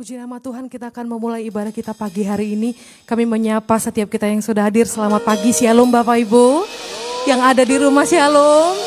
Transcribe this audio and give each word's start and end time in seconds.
Puji 0.00 0.16
nama 0.16 0.40
Tuhan 0.40 0.64
kita 0.64 0.88
akan 0.88 1.04
memulai 1.04 1.44
ibadah 1.44 1.68
kita 1.68 1.92
pagi 1.92 2.24
hari 2.24 2.56
ini. 2.56 2.72
Kami 3.04 3.28
menyapa 3.28 3.76
setiap 3.76 4.08
kita 4.08 4.32
yang 4.32 4.40
sudah 4.40 4.64
hadir. 4.64 4.88
Selamat 4.88 5.20
pagi 5.20 5.52
Shalom 5.52 5.92
Bapak 5.92 6.24
Ibu. 6.24 6.64
Yang 7.28 7.40
ada 7.44 7.62
di 7.68 7.76
rumah 7.76 8.08
Shalom. 8.08 8.80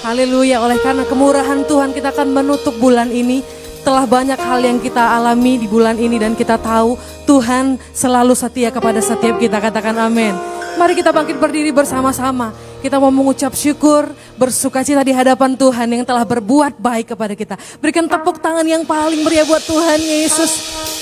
Haleluya. 0.00 0.64
Oleh 0.64 0.80
karena 0.80 1.04
kemurahan 1.04 1.68
Tuhan 1.68 1.92
kita 1.92 2.16
akan 2.16 2.32
menutup 2.32 2.72
bulan 2.80 3.12
ini. 3.12 3.44
Telah 3.84 4.08
banyak 4.08 4.40
hal 4.40 4.64
yang 4.64 4.80
kita 4.80 5.04
alami 5.04 5.60
di 5.60 5.68
bulan 5.68 6.00
ini 6.00 6.16
dan 6.16 6.32
kita 6.32 6.56
tahu 6.56 6.96
Tuhan 7.28 7.76
selalu 7.92 8.32
setia 8.32 8.72
kepada 8.72 9.04
setiap 9.04 9.36
kita. 9.36 9.60
Katakan 9.60 10.00
amin. 10.00 10.32
Mari 10.80 10.96
kita 10.96 11.12
bangkit 11.12 11.36
berdiri 11.36 11.76
bersama-sama. 11.76 12.56
Kita 12.82 12.98
mau 12.98 13.14
mengucap 13.14 13.54
syukur, 13.54 14.10
bersuka 14.34 14.82
cita 14.82 15.06
di 15.06 15.14
hadapan 15.14 15.54
Tuhan 15.54 15.86
yang 15.86 16.02
telah 16.02 16.26
berbuat 16.26 16.82
baik 16.82 17.14
kepada 17.14 17.38
kita. 17.38 17.54
Berikan 17.78 18.10
tepuk 18.10 18.42
tangan 18.42 18.66
yang 18.66 18.82
paling 18.82 19.22
meriah 19.22 19.46
buat 19.46 19.62
Tuhan 19.62 20.02
Yesus. 20.02 20.50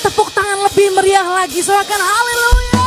Tepuk 0.04 0.28
tangan 0.36 0.60
lebih 0.68 0.92
meriah 0.92 1.24
lagi. 1.24 1.64
Soalkan 1.64 1.96
haleluya. 1.96 2.80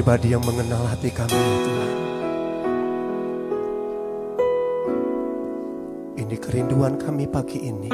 pribadi 0.00 0.32
yang 0.32 0.40
mengenal 0.48 0.80
hati 0.88 1.12
kami 1.12 1.36
ya 1.36 1.56
Tuhan. 1.60 1.92
Ini 6.24 6.36
kerinduan 6.40 6.96
kami 6.96 7.28
pagi 7.28 7.68
ini. 7.68 7.92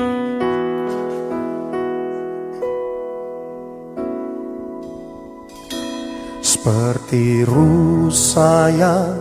Seperti 6.39 7.43
rusa 7.43 8.71
yang 8.71 9.19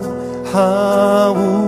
haus 0.54 1.66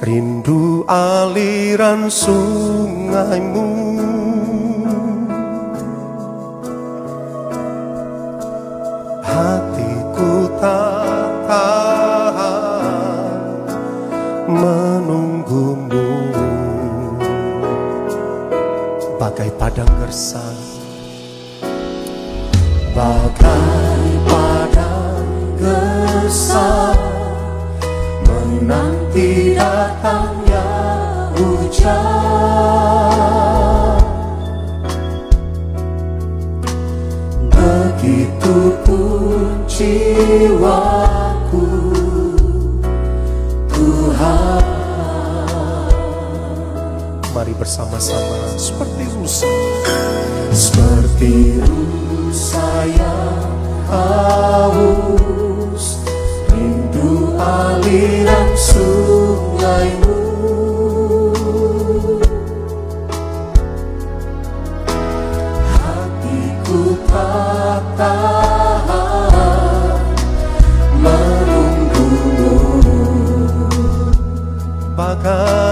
Rindu 0.00 0.88
aliran 0.88 2.08
sungaimu 2.08 3.65
Itu 38.06 38.70
pun 38.86 39.66
jiwaku 39.66 41.66
Tuhan. 43.66 44.62
Mari 47.34 47.50
bersama-sama. 47.58 48.54
Seperti 48.54 49.10
rusa 49.10 49.50
Seperti 50.54 51.58
rusa 51.66 52.86
yang 52.94 53.42
haus. 53.90 55.98
Rindu 56.46 57.34
aliran 57.34 58.54
suci 58.54 59.05
acá. 75.26 75.65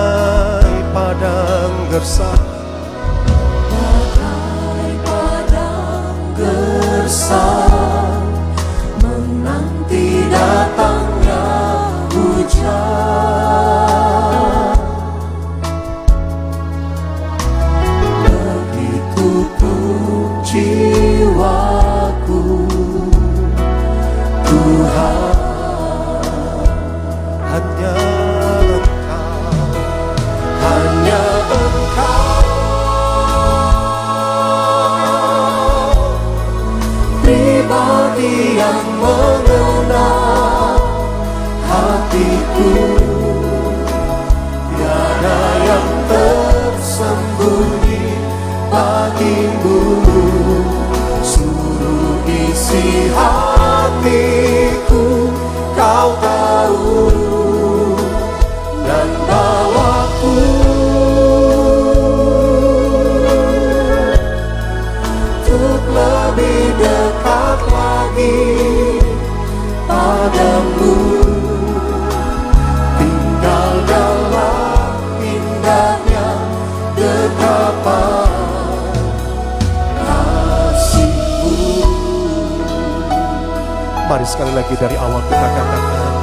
Mari 84.14 84.30
sekali 84.30 84.54
lagi 84.54 84.78
dari 84.78 84.94
awal 84.94 85.18
kita 85.26 85.42
katakan. 85.42 86.14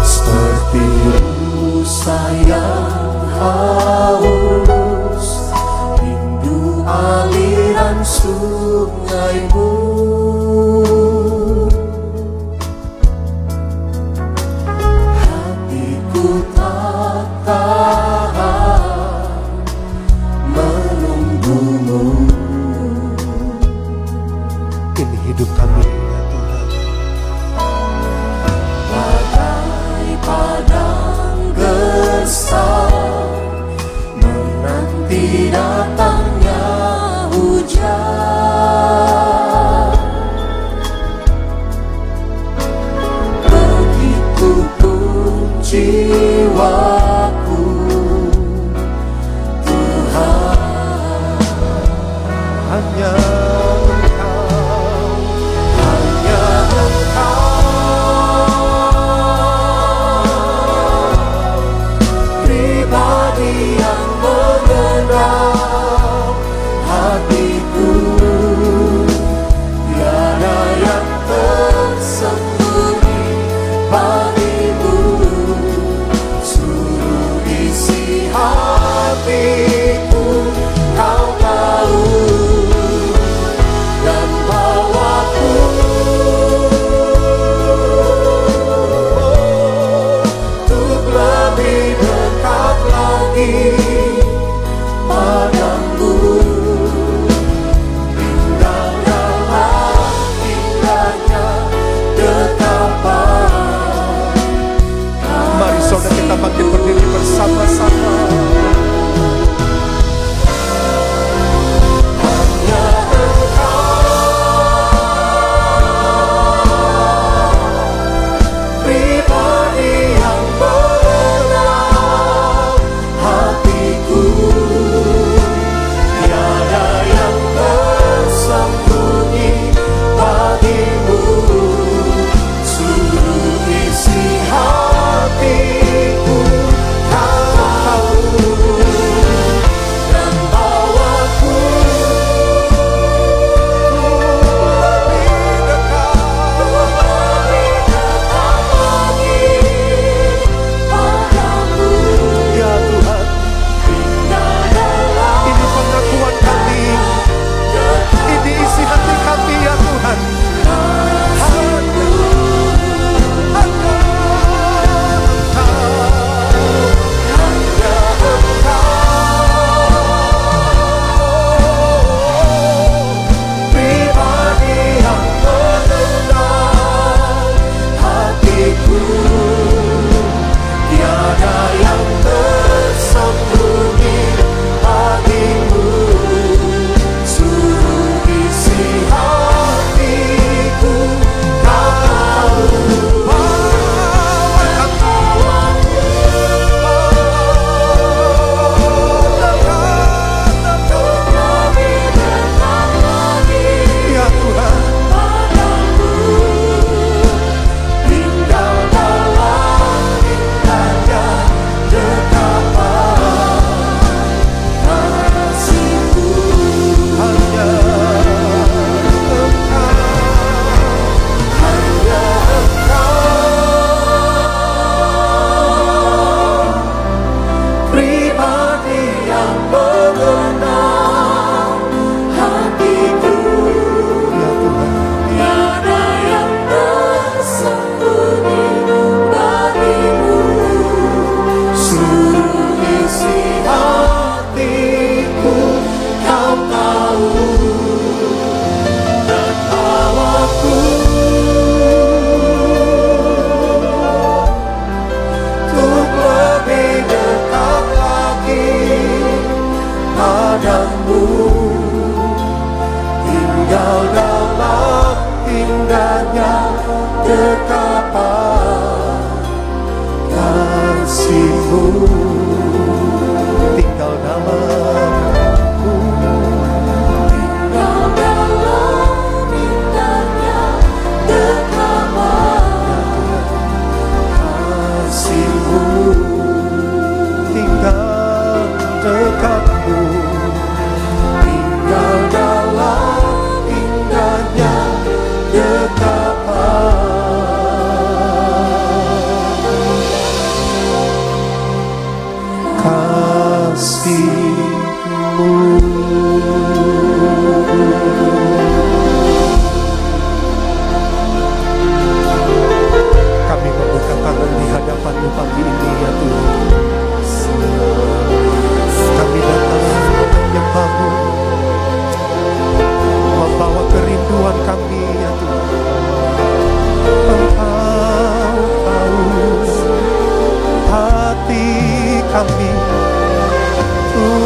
Seperti 0.00 0.80
rusa 1.12 2.16
yang 2.48 2.88
haus, 3.36 5.26
rindu 6.00 6.80
aliran 6.88 8.00
sungaimu. 8.00 9.68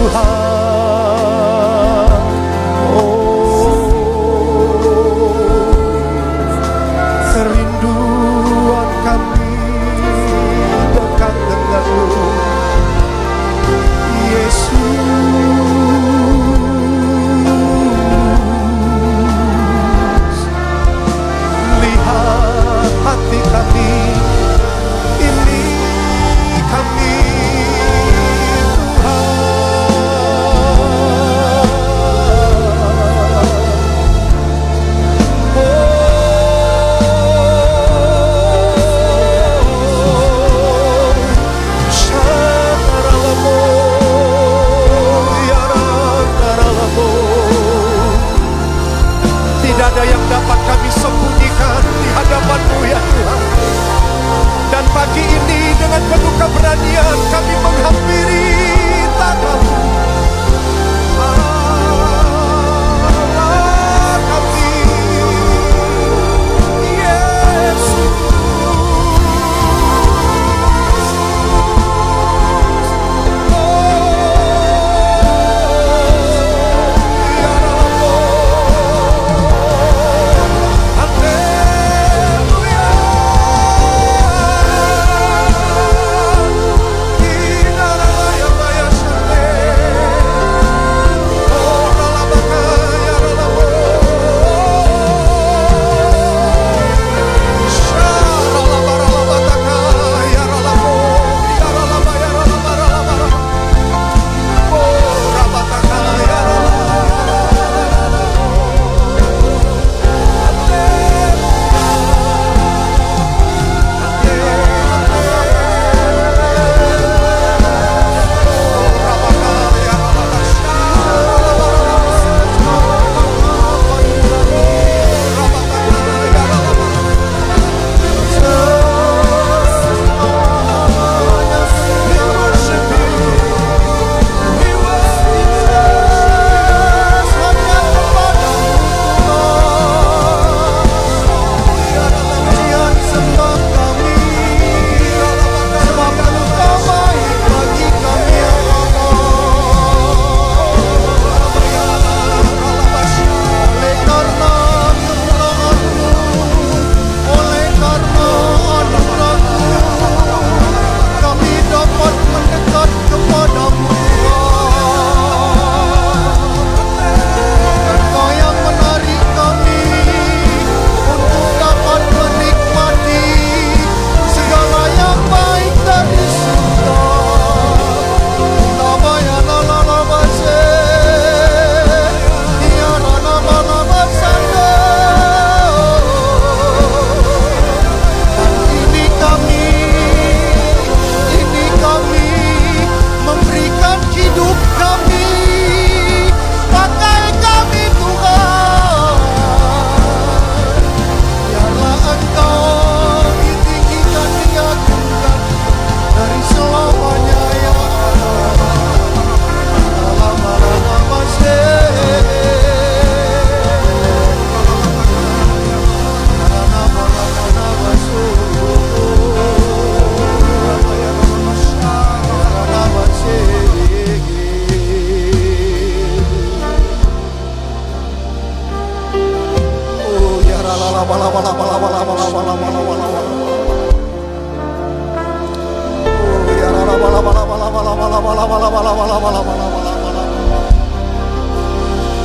Hati 0.09 0.44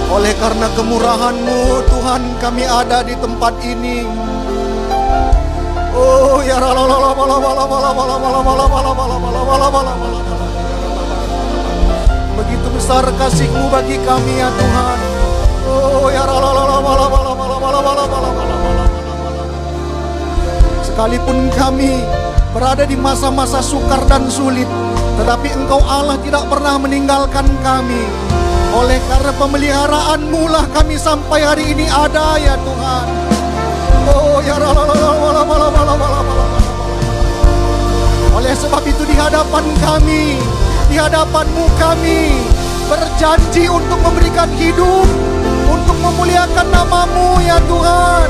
Oleh 0.10 0.34
karena 0.42 0.68
kemurahan-Mu 0.74 1.60
Tuhan 1.86 2.22
kami 2.42 2.66
ada 2.66 3.06
di 3.06 3.14
tempat 3.22 3.54
ini 3.62 4.10
Oh 5.94 6.42
ya 6.42 6.58
Begitu 12.34 12.68
besar 12.74 13.06
kasih-Mu 13.14 13.70
bagi 13.70 14.02
kami 14.02 14.34
ya 14.42 14.50
Tuhan 14.50 15.00
Oh 15.70 16.10
ya 16.10 16.26
Sekalipun 21.00 21.48
kami 21.56 22.04
berada 22.52 22.84
di 22.84 23.00
masa-masa 23.00 23.64
sukar 23.64 24.04
dan 24.12 24.28
sulit, 24.28 24.68
tetapi 25.16 25.48
Engkau 25.56 25.80
Allah 25.88 26.20
tidak 26.20 26.44
pernah 26.52 26.76
meninggalkan 26.76 27.48
kami. 27.64 28.04
Oleh 28.76 29.00
karena 29.08 29.32
pemeliharaan 29.40 30.28
lah 30.28 30.68
kami 30.76 31.00
sampai 31.00 31.40
hari 31.40 31.72
ini 31.72 31.88
ada 31.88 32.36
ya 32.36 32.60
Tuhan. 32.60 33.06
Oh 34.12 34.44
ya 34.44 34.60
Oleh 38.36 38.52
sebab 38.60 38.84
itu 38.84 39.08
di 39.08 39.16
hadapan 39.16 39.72
kami, 39.80 40.36
di 40.92 41.00
hadapanmu 41.00 41.64
kami 41.80 42.44
berjanji 42.92 43.72
untuk 43.72 44.04
memberikan 44.04 44.52
hidup, 44.60 45.08
untuk 45.64 45.96
memuliakan 45.96 46.68
namamu 46.68 47.40
ya 47.40 47.56
Tuhan. 47.64 48.28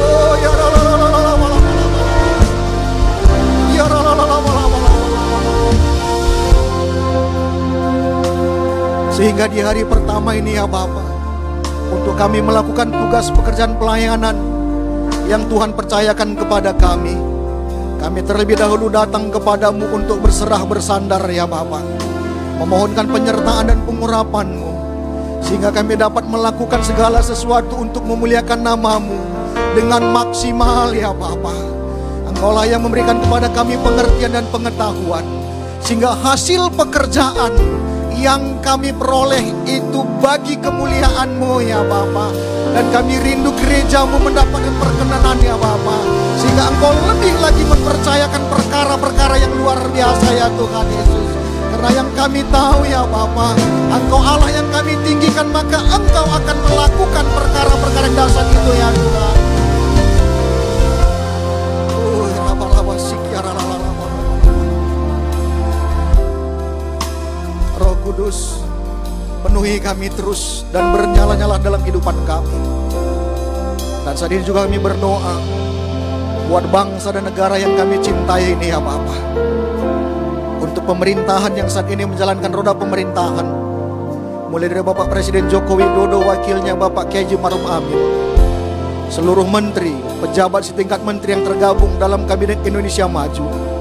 Oh 0.00 0.32
ya 0.40 0.52
sehingga 9.18 9.50
di 9.50 9.58
hari 9.58 9.82
pertama 9.82 10.30
ini 10.38 10.54
ya 10.54 10.62
Bapa, 10.62 11.02
untuk 11.90 12.14
kami 12.14 12.38
melakukan 12.38 12.86
tugas 12.86 13.34
pekerjaan 13.34 13.74
pelayanan 13.74 14.38
yang 15.26 15.42
Tuhan 15.50 15.74
percayakan 15.74 16.38
kepada 16.38 16.70
kami. 16.78 17.18
Kami 17.98 18.22
terlebih 18.22 18.54
dahulu 18.54 18.86
datang 18.86 19.26
kepadamu 19.34 19.90
untuk 19.90 20.22
berserah 20.22 20.62
bersandar 20.62 21.18
ya 21.34 21.50
Bapa. 21.50 21.82
Memohonkan 22.62 23.10
penyertaan 23.10 23.74
dan 23.74 23.82
pengurapan-Mu. 23.82 24.70
Sehingga 25.42 25.74
kami 25.74 25.98
dapat 25.98 26.22
melakukan 26.22 26.78
segala 26.86 27.18
sesuatu 27.18 27.74
untuk 27.74 28.06
memuliakan 28.06 28.62
namamu 28.62 29.18
dengan 29.74 30.14
maksimal 30.14 30.94
ya 30.94 31.10
Bapa. 31.10 31.67
Engkaulah 32.38 32.70
yang 32.70 32.86
memberikan 32.86 33.18
kepada 33.18 33.50
kami 33.50 33.74
pengertian 33.82 34.30
dan 34.30 34.46
pengetahuan. 34.54 35.26
Sehingga 35.82 36.14
hasil 36.14 36.70
pekerjaan 36.70 37.50
yang 38.14 38.62
kami 38.62 38.94
peroleh 38.94 39.42
itu 39.66 40.06
bagi 40.22 40.54
kemuliaan-Mu 40.62 41.58
ya 41.66 41.82
Bapa. 41.82 42.30
Dan 42.78 42.94
kami 42.94 43.18
rindu 43.26 43.50
gerejamu 43.58 44.22
mendapatkan 44.22 44.70
perkenanan 44.70 45.34
ya 45.42 45.58
Bapa. 45.58 45.98
Sehingga 46.38 46.70
Engkau 46.70 46.94
lebih 47.10 47.34
lagi 47.42 47.66
mempercayakan 47.66 48.42
perkara-perkara 48.54 49.34
yang 49.42 49.52
luar 49.58 49.82
biasa 49.90 50.26
ya 50.30 50.46
Tuhan 50.54 50.86
Yesus. 50.94 51.28
Karena 51.74 51.90
yang 51.90 52.08
kami 52.14 52.46
tahu 52.54 52.86
ya 52.86 53.02
Bapa, 53.02 53.58
Engkau 53.90 54.22
Allah 54.22 54.62
yang 54.62 54.70
kami 54.70 54.94
tinggikan 55.02 55.50
maka 55.50 55.82
Engkau 55.90 56.22
akan 56.22 56.56
melakukan 56.70 57.26
perkara-perkara 57.34 58.08
dasar 58.14 58.46
itu 58.46 58.72
ya 58.78 58.90
Tuhan. 58.94 59.27
Kudus, 68.18 68.58
penuhi 69.46 69.78
kami 69.78 70.10
terus 70.10 70.66
dan 70.74 70.90
bernyala-nyala 70.90 71.54
dalam 71.62 71.78
kehidupan 71.86 72.18
kami. 72.26 72.50
Dan 74.02 74.18
saat 74.18 74.34
ini 74.34 74.42
juga 74.42 74.66
kami 74.66 74.74
berdoa 74.74 75.38
buat 76.50 76.66
bangsa 76.66 77.14
dan 77.14 77.30
negara 77.30 77.54
yang 77.62 77.78
kami 77.78 77.94
cintai 78.02 78.58
ini 78.58 78.74
ya 78.74 78.82
Bapak. 78.82 79.22
Untuk 80.58 80.82
pemerintahan 80.82 81.62
yang 81.62 81.70
saat 81.70 81.86
ini 81.94 82.10
menjalankan 82.10 82.50
roda 82.50 82.74
pemerintahan. 82.74 83.46
Mulai 84.50 84.66
dari 84.66 84.82
Bapak 84.82 85.14
Presiden 85.14 85.46
Joko 85.46 85.78
Widodo, 85.78 86.18
wakilnya 86.18 86.74
Bapak 86.74 87.14
Kiai 87.14 87.38
Maruf 87.38 87.62
Amin. 87.70 88.02
Seluruh 89.14 89.46
menteri, 89.46 89.94
pejabat 90.18 90.66
setingkat 90.66 91.06
menteri 91.06 91.38
yang 91.38 91.46
tergabung 91.46 91.94
dalam 92.02 92.26
Kabinet 92.26 92.66
Indonesia 92.66 93.06
Maju. 93.06 93.77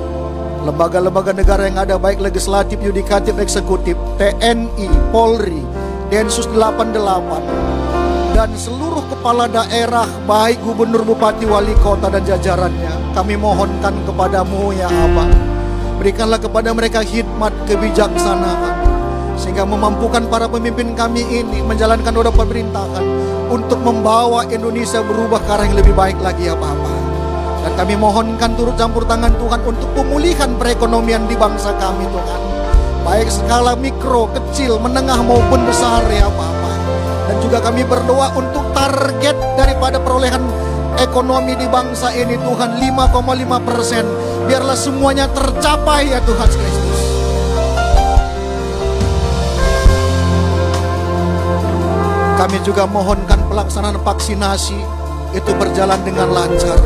Lembaga-lembaga 0.67 1.31
negara 1.31 1.63
yang 1.63 1.79
ada 1.79 1.95
baik 1.95 2.19
legislatif, 2.19 2.75
yudikatif, 2.83 3.39
eksekutif, 3.39 3.95
TNI, 4.19 4.91
Polri, 5.15 5.63
Densus 6.11 6.43
88, 6.51 8.35
dan 8.35 8.51
seluruh 8.51 8.99
kepala 9.07 9.47
daerah 9.47 10.03
baik 10.27 10.59
gubernur, 10.67 11.07
bupati, 11.07 11.47
wali 11.47 11.71
kota 11.79 12.11
dan 12.11 12.19
jajarannya 12.27 13.15
kami 13.15 13.39
mohonkan 13.39 13.95
kepadamu 14.03 14.75
ya 14.75 14.91
Abah. 14.91 15.31
Berikanlah 16.03 16.43
kepada 16.43 16.75
mereka 16.75 16.99
hikmat 16.99 17.55
kebijaksanaan 17.63 18.75
sehingga 19.39 19.63
memampukan 19.63 20.27
para 20.27 20.51
pemimpin 20.51 20.91
kami 20.99 21.23
ini 21.31 21.63
menjalankan 21.63 22.11
roda 22.11 22.35
pemerintahan 22.35 23.07
untuk 23.47 23.79
membawa 23.79 24.43
Indonesia 24.51 24.99
berubah 24.99 25.39
ke 25.47 25.47
arah 25.47 25.63
yang 25.63 25.79
lebih 25.79 25.95
baik 25.95 26.19
lagi 26.19 26.51
ya 26.51 26.59
Bapak 26.59 26.96
dan 27.67 27.75
kami 27.75 27.99
mohonkan 27.99 28.55
turut 28.55 28.79
campur 28.79 29.03
tangan 29.03 29.35
Tuhan 29.35 29.59
untuk 29.67 29.91
pemulihan 29.91 30.55
perekonomian 30.55 31.27
di 31.27 31.35
bangsa 31.35 31.75
kami 31.75 32.07
Tuhan 32.07 32.41
baik 33.03 33.27
skala 33.27 33.75
mikro, 33.75 34.31
kecil, 34.31 34.79
menengah 34.79 35.19
maupun 35.19 35.67
besar 35.67 36.07
ya 36.07 36.31
Bapak 36.31 36.79
dan 37.27 37.35
juga 37.43 37.59
kami 37.59 37.83
berdoa 37.83 38.31
untuk 38.39 38.63
target 38.71 39.35
daripada 39.59 39.99
perolehan 39.99 40.39
ekonomi 40.95 41.59
di 41.59 41.67
bangsa 41.67 42.09
ini 42.15 42.39
Tuhan 42.39 42.79
5,5 42.79 43.67
persen. 43.67 44.05
Biarlah 44.47 44.79
semuanya 44.79 45.27
tercapai 45.29 46.09
ya 46.09 46.23
Tuhan 46.23 46.49
Kristus. 46.49 46.99
Kami 52.37 52.57
juga 52.63 52.87
mohonkan 52.87 53.43
pelaksanaan 53.49 53.99
vaksinasi 54.01 54.79
itu 55.35 55.51
berjalan 55.57 55.99
dengan 56.05 56.31
lancar. 56.31 56.79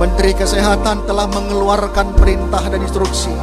Menteri 0.00 0.32
Kesehatan 0.32 1.04
telah 1.04 1.28
mengeluarkan 1.28 2.16
perintah 2.16 2.64
dan 2.72 2.80
instruksi 2.80 3.36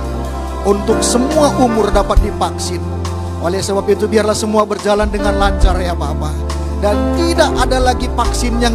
untuk 0.66 1.06
semua 1.06 1.54
umur 1.62 1.94
dapat 1.94 2.18
divaksin. 2.26 2.82
Oleh 3.46 3.62
sebab 3.62 3.86
itu 3.86 4.10
biarlah 4.10 4.34
semua 4.34 4.66
berjalan 4.66 5.06
dengan 5.06 5.38
lancar 5.38 5.78
ya 5.78 5.94
Bapak. 5.94 6.34
Dan 6.82 7.14
tidak 7.14 7.54
ada 7.62 7.78
lagi 7.78 8.10
vaksin 8.10 8.58
yang 8.58 8.74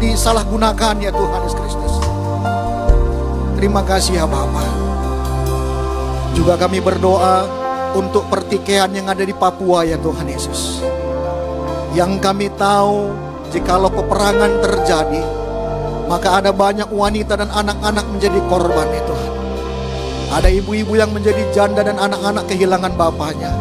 disalahgunakan 0.00 0.96
ya 0.96 1.12
Tuhan 1.12 1.40
Yesus 1.44 1.56
Kristus. 1.60 1.94
Terima 3.60 3.84
kasih 3.84 4.24
ya 4.24 4.26
Bapak. 4.28 4.68
Juga 6.32 6.56
kami 6.56 6.80
berdoa 6.80 7.44
untuk 8.00 8.32
pertikaian 8.32 8.88
yang 8.96 9.12
ada 9.12 9.28
di 9.28 9.36
Papua 9.36 9.84
ya 9.84 10.00
Tuhan 10.00 10.24
Yesus. 10.24 10.80
Yang 11.92 12.16
kami 12.24 12.48
tahu 12.56 13.12
jikalau 13.52 13.92
peperangan 13.92 14.56
terjadi, 14.64 15.37
maka 16.08 16.40
ada 16.40 16.50
banyak 16.50 16.88
wanita 16.88 17.36
dan 17.36 17.52
anak-anak 17.52 18.04
menjadi 18.08 18.40
korban 18.48 18.88
Tuhan. 18.88 19.32
Ada 20.28 20.48
ibu-ibu 20.52 20.96
yang 20.96 21.12
menjadi 21.12 21.40
janda 21.52 21.84
dan 21.84 22.00
anak-anak 22.00 22.48
kehilangan 22.48 22.92
bapaknya. 22.96 23.52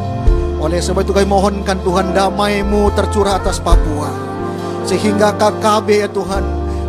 Oleh 0.57 0.81
sebab 0.81 1.05
itu 1.05 1.13
kami 1.13 1.27
mohonkan 1.29 1.79
Tuhan 1.83 2.12
damai-Mu 2.12 2.91
tercurah 2.95 3.39
atas 3.39 3.62
Papua. 3.62 4.10
Sehingga 4.88 5.36
KKB 5.36 5.88
ya 6.07 6.10
Tuhan 6.12 6.43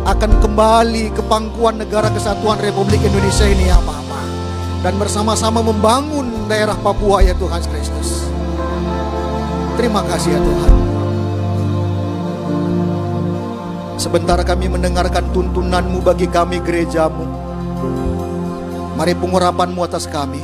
akan 0.07 0.31
kembali 0.41 1.11
ke 1.13 1.21
pangkuan 1.27 1.79
negara 1.79 2.07
kesatuan 2.09 2.57
Republik 2.59 3.03
Indonesia 3.03 3.45
ini 3.45 3.67
ya 3.67 3.77
Bapak. 3.83 4.25
Dan 4.83 4.95
bersama-sama 4.95 5.59
membangun 5.59 6.47
daerah 6.47 6.75
Papua 6.79 7.23
ya 7.23 7.35
Tuhan 7.35 7.61
Kristus. 7.67 8.27
Terima 9.79 10.03
kasih 10.07 10.35
ya 10.35 10.41
Tuhan. 10.43 10.78
Sebentar 13.99 14.39
kami 14.47 14.71
mendengarkan 14.71 15.27
tuntunan-Mu 15.35 15.99
bagi 15.99 16.31
kami 16.31 16.63
gerejamu. 16.63 17.27
Mari 18.95 19.11
pengurapan-Mu 19.11 19.83
atas 19.83 20.07
kami 20.07 20.39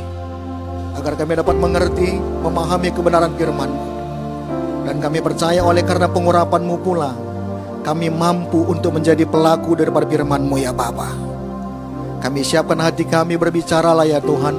agar 0.99 1.15
kami 1.15 1.39
dapat 1.39 1.55
mengerti, 1.55 2.19
memahami 2.19 2.87
kebenaran 2.91 3.35
firman 3.35 3.67
Dan 4.87 4.99
kami 4.99 5.19
percaya 5.23 5.63
oleh 5.63 5.87
karena 5.87 6.11
pengurapan-Mu 6.11 6.75
pula, 6.83 7.15
kami 7.87 8.11
mampu 8.11 8.59
untuk 8.67 8.99
menjadi 8.99 9.23
pelaku 9.23 9.79
daripada 9.79 10.03
firman-Mu 10.03 10.55
ya 10.59 10.75
Bapa. 10.75 11.15
Kami 12.19 12.43
siapkan 12.43 12.83
hati 12.83 13.07
kami 13.07 13.39
berbicaralah 13.39 14.03
ya 14.03 14.19
Tuhan, 14.19 14.55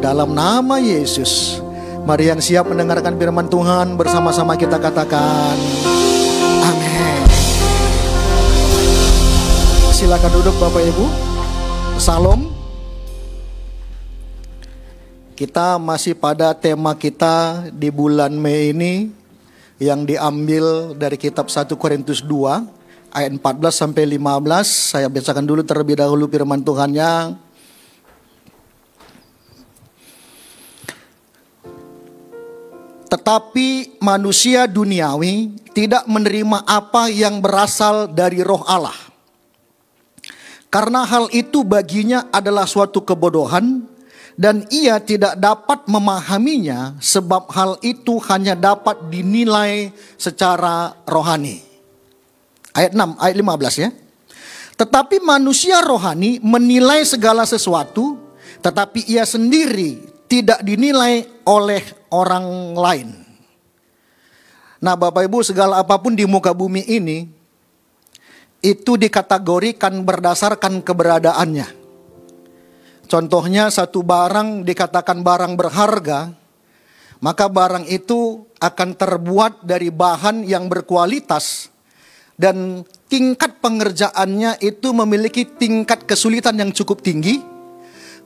dalam 0.00 0.32
nama 0.32 0.80
Yesus. 0.80 1.60
Mari 2.08 2.32
yang 2.32 2.40
siap 2.40 2.64
mendengarkan 2.64 3.20
firman 3.20 3.52
Tuhan 3.52 4.00
bersama-sama 4.00 4.56
kita 4.56 4.80
katakan, 4.80 5.56
Amin. 6.64 7.25
Silakan 9.96 10.28
duduk 10.28 10.52
Bapak 10.60 10.84
Ibu. 10.92 11.08
Salam. 11.96 12.52
Kita 15.32 15.80
masih 15.80 16.12
pada 16.12 16.52
tema 16.52 16.92
kita 16.92 17.64
di 17.72 17.88
bulan 17.88 18.36
Mei 18.36 18.76
ini 18.76 19.08
yang 19.80 20.04
diambil 20.04 20.92
dari 20.92 21.16
kitab 21.16 21.48
1 21.48 21.72
Korintus 21.80 22.20
2 22.20 22.28
ayat 23.08 23.32
14 23.40 23.72
sampai 23.72 24.04
15. 24.20 24.68
Saya 24.68 25.08
bacakan 25.08 25.48
dulu 25.48 25.64
terlebih 25.64 25.96
dahulu 25.96 26.28
firman 26.28 26.60
Tuhannya. 26.60 27.40
Tetapi 33.08 33.96
manusia 34.04 34.68
duniawi 34.68 35.56
tidak 35.72 36.04
menerima 36.04 36.68
apa 36.68 37.08
yang 37.08 37.40
berasal 37.40 38.12
dari 38.12 38.44
roh 38.44 38.60
Allah. 38.68 39.05
Karena 40.68 41.06
hal 41.06 41.30
itu 41.30 41.62
baginya 41.62 42.26
adalah 42.34 42.66
suatu 42.66 43.00
kebodohan 43.02 43.86
dan 44.36 44.68
ia 44.68 45.00
tidak 45.00 45.38
dapat 45.40 45.88
memahaminya 45.88 47.00
sebab 47.00 47.48
hal 47.54 47.80
itu 47.80 48.20
hanya 48.28 48.52
dapat 48.52 49.08
dinilai 49.08 49.94
secara 50.20 50.92
rohani. 51.08 51.64
Ayat 52.76 52.92
6, 52.92 53.16
ayat 53.16 53.36
15 53.40 53.82
ya. 53.82 53.90
Tetapi 54.76 55.24
manusia 55.24 55.80
rohani 55.80 56.36
menilai 56.44 57.00
segala 57.08 57.48
sesuatu 57.48 58.20
tetapi 58.60 59.08
ia 59.08 59.24
sendiri 59.24 60.02
tidak 60.26 60.60
dinilai 60.60 61.24
oleh 61.46 61.80
orang 62.12 62.76
lain. 62.76 63.08
Nah, 64.82 64.92
Bapak 64.98 65.24
Ibu, 65.24 65.40
segala 65.40 65.80
apa 65.80 65.96
pun 65.96 66.12
di 66.12 66.28
muka 66.28 66.52
bumi 66.52 66.84
ini 66.84 67.30
itu 68.64 68.96
dikategorikan 68.96 70.04
berdasarkan 70.04 70.80
keberadaannya. 70.80 71.68
Contohnya 73.06 73.70
satu 73.70 74.02
barang 74.02 74.66
dikatakan 74.66 75.22
barang 75.22 75.54
berharga, 75.54 76.34
maka 77.22 77.46
barang 77.46 77.86
itu 77.86 78.42
akan 78.58 78.98
terbuat 78.98 79.62
dari 79.62 79.94
bahan 79.94 80.42
yang 80.42 80.66
berkualitas 80.66 81.70
dan 82.36 82.84
tingkat 83.08 83.62
pengerjaannya 83.62 84.60
itu 84.60 84.92
memiliki 84.92 85.46
tingkat 85.46 86.04
kesulitan 86.04 86.58
yang 86.60 86.70
cukup 86.74 87.00
tinggi. 87.00 87.40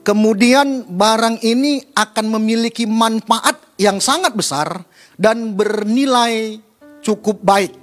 Kemudian 0.01 0.89
barang 0.89 1.45
ini 1.45 1.93
akan 1.93 2.41
memiliki 2.41 2.89
manfaat 2.89 3.61
yang 3.77 4.01
sangat 4.01 4.33
besar 4.33 4.81
dan 5.13 5.53
bernilai 5.53 6.57
cukup 7.05 7.37
baik. 7.45 7.80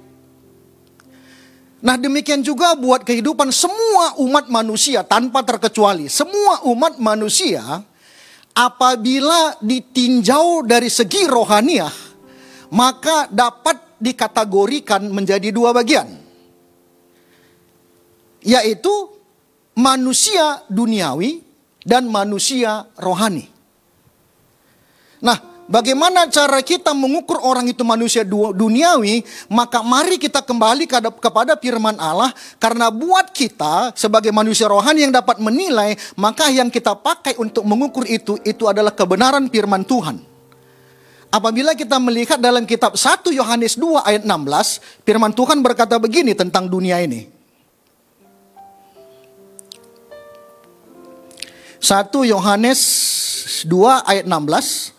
Nah 1.79 1.95
demikian 1.95 2.43
juga 2.43 2.75
buat 2.75 3.07
kehidupan 3.07 3.55
semua 3.55 4.19
umat 4.19 4.51
manusia 4.51 4.99
tanpa 5.03 5.43
terkecuali. 5.47 6.11
Semua 6.11 6.67
umat 6.67 6.99
manusia 6.99 7.63
apabila 8.51 9.55
ditinjau 9.63 10.67
dari 10.67 10.91
segi 10.91 11.23
rohaniah 11.23 12.09
maka 12.75 13.31
dapat 13.31 13.97
dikategorikan 13.97 15.07
menjadi 15.07 15.49
dua 15.49 15.73
bagian. 15.73 16.07
Yaitu 18.43 18.91
manusia 19.75 20.63
duniawi 20.71 21.43
dan 21.83 22.07
manusia 22.07 22.87
rohani. 22.95 23.47
Nah, 25.19 25.35
bagaimana 25.69 26.25
cara 26.27 26.59
kita 26.65 26.91
mengukur 26.97 27.37
orang 27.39 27.69
itu 27.69 27.85
manusia 27.85 28.25
duniawi? 28.27 29.21
Maka 29.47 29.85
mari 29.85 30.17
kita 30.17 30.41
kembali 30.41 30.89
kepada 31.21 31.55
firman 31.55 31.95
Allah 32.01 32.33
karena 32.57 32.89
buat 32.89 33.29
kita 33.31 33.93
sebagai 33.93 34.33
manusia 34.33 34.65
rohani 34.65 35.07
yang 35.07 35.13
dapat 35.13 35.37
menilai, 35.37 35.95
maka 36.17 36.49
yang 36.49 36.67
kita 36.67 36.97
pakai 36.97 37.37
untuk 37.37 37.63
mengukur 37.63 38.03
itu 38.09 38.35
itu 38.43 38.65
adalah 38.65 38.91
kebenaran 38.91 39.45
firman 39.47 39.85
Tuhan. 39.85 40.19
Apabila 41.29 41.77
kita 41.77 42.01
melihat 42.01 42.41
dalam 42.41 42.65
kitab 42.65 42.97
1 42.97 43.29
Yohanes 43.29 43.77
2 43.77 44.01
ayat 44.01 44.23
16, 44.25 45.05
firman 45.05 45.29
Tuhan 45.29 45.61
berkata 45.61 46.01
begini 46.01 46.33
tentang 46.33 46.65
dunia 46.65 46.97
ini. 47.05 47.29
1 51.79 52.11
Yohanes 52.27 52.81
2 53.63 54.09
ayat 54.09 54.25
16 54.27 54.98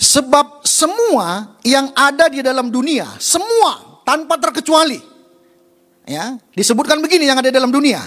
Sebab 0.00 0.64
semua 0.64 1.60
yang 1.60 1.92
ada 1.92 2.32
di 2.32 2.40
dalam 2.40 2.72
dunia, 2.72 3.04
semua 3.20 4.00
tanpa 4.00 4.40
terkecuali. 4.40 4.96
Ya, 6.08 6.40
disebutkan 6.56 7.04
begini 7.04 7.28
yang 7.28 7.36
ada 7.36 7.52
di 7.52 7.54
dalam 7.54 7.68
dunia, 7.68 8.00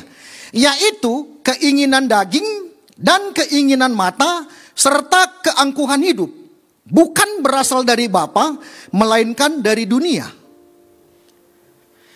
yaitu 0.50 1.40
keinginan 1.46 2.10
daging 2.10 2.74
dan 2.98 3.30
keinginan 3.32 3.94
mata 3.94 4.50
serta 4.74 5.46
keangkuhan 5.46 6.02
hidup 6.02 6.44
bukan 6.90 7.46
berasal 7.46 7.86
dari 7.86 8.10
Bapa 8.12 8.58
melainkan 8.92 9.64
dari 9.64 9.88
dunia. 9.88 10.28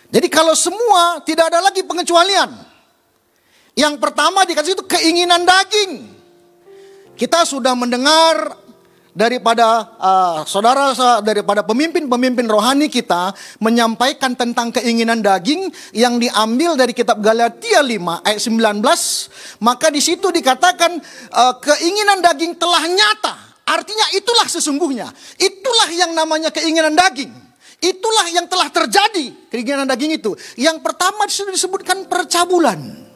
Jadi 0.07 0.27
kalau 0.31 0.55
semua 0.55 1.19
tidak 1.23 1.51
ada 1.51 1.59
lagi 1.69 1.83
pengecualian. 1.83 2.49
Yang 3.77 3.95
pertama 4.01 4.41
dikasih 4.47 4.73
itu 4.73 4.85
keinginan 4.89 5.45
daging. 5.45 6.17
Kita 7.13 7.45
sudah 7.45 7.77
mendengar 7.77 8.66
daripada 9.17 9.97
uh, 9.97 10.45
saudara 10.45 10.93
daripada 11.25 11.65
pemimpin-pemimpin 11.65 12.45
rohani 12.45 12.85
kita 12.85 13.33
menyampaikan 13.57 14.37
tentang 14.37 14.69
keinginan 14.69 15.25
daging 15.25 15.73
yang 15.97 16.21
diambil 16.21 16.77
dari 16.77 16.93
kitab 16.93 17.17
Galatia 17.17 17.81
5 17.81 17.97
ayat 18.21 18.41
19 18.45 19.65
maka 19.65 19.89
di 19.89 19.97
situ 20.05 20.29
dikatakan 20.29 21.01
uh, 21.33 21.53
keinginan 21.57 22.21
daging 22.21 22.53
telah 22.61 22.85
nyata. 22.85 23.33
Artinya 23.67 24.15
itulah 24.15 24.47
sesungguhnya. 24.47 25.11
Itulah 25.35 25.91
yang 25.91 26.15
namanya 26.15 26.53
keinginan 26.53 26.95
daging. 26.95 27.33
Itulah 27.83 28.31
yang 28.31 28.47
telah 28.47 28.69
terjadi 28.69 29.49
keinginan 29.49 29.89
daging 29.89 30.15
itu. 30.21 30.37
Yang 30.55 30.85
pertama 30.85 31.25
disebutkan 31.25 32.05
percabulan 32.05 33.06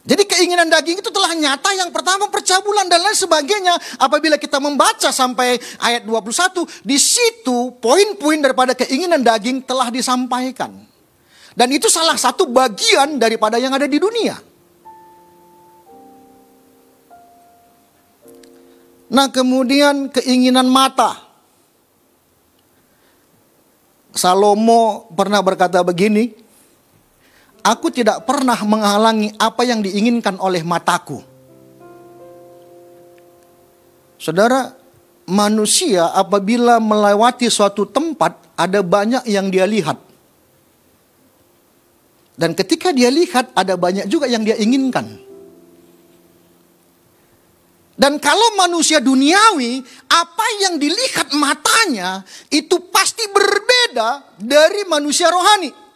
Jadi 0.00 0.24
keinginan 0.24 0.72
daging 0.72 1.04
itu 1.04 1.12
telah 1.12 1.36
nyata 1.36 1.76
yang 1.76 1.92
pertama 1.92 2.32
percabulan 2.32 2.88
dan 2.88 3.04
lain 3.04 3.12
sebagainya. 3.12 3.76
Apabila 4.00 4.40
kita 4.40 4.56
membaca 4.56 5.12
sampai 5.12 5.60
ayat 5.76 6.08
21, 6.08 6.64
di 6.80 6.96
situ 6.96 7.76
poin-poin 7.76 8.40
daripada 8.40 8.72
keinginan 8.72 9.20
daging 9.20 9.60
telah 9.60 9.92
disampaikan. 9.92 10.72
Dan 11.52 11.68
itu 11.76 11.92
salah 11.92 12.16
satu 12.16 12.48
bagian 12.48 13.20
daripada 13.20 13.60
yang 13.60 13.76
ada 13.76 13.84
di 13.84 14.00
dunia. 14.00 14.40
Nah 19.10 19.26
kemudian 19.28 20.08
keinginan 20.08 20.70
mata. 20.70 21.28
Salomo 24.16 25.12
pernah 25.12 25.44
berkata 25.44 25.84
begini, 25.84 26.34
Aku 27.60 27.92
tidak 27.92 28.24
pernah 28.24 28.56
menghalangi 28.64 29.36
apa 29.36 29.62
yang 29.68 29.84
diinginkan 29.84 30.40
oleh 30.40 30.64
mataku. 30.64 31.20
Saudara, 34.20 34.72
manusia 35.28 36.12
apabila 36.12 36.80
melewati 36.80 37.48
suatu 37.48 37.84
tempat, 37.88 38.36
ada 38.56 38.80
banyak 38.84 39.24
yang 39.28 39.48
dia 39.48 39.64
lihat. 39.64 39.96
Dan 42.40 42.56
ketika 42.56 42.92
dia 42.92 43.12
lihat, 43.12 43.52
ada 43.52 43.76
banyak 43.76 44.08
juga 44.08 44.24
yang 44.24 44.40
dia 44.40 44.56
inginkan. 44.56 45.20
Dan 48.00 48.16
kalau 48.16 48.56
manusia 48.56 48.96
duniawi, 48.96 49.84
apa 50.08 50.46
yang 50.64 50.80
dilihat 50.80 51.36
matanya 51.36 52.24
itu 52.48 52.80
pasti 52.88 53.28
berbeda 53.28 54.40
dari 54.40 54.88
manusia 54.88 55.28
rohani. 55.28 55.89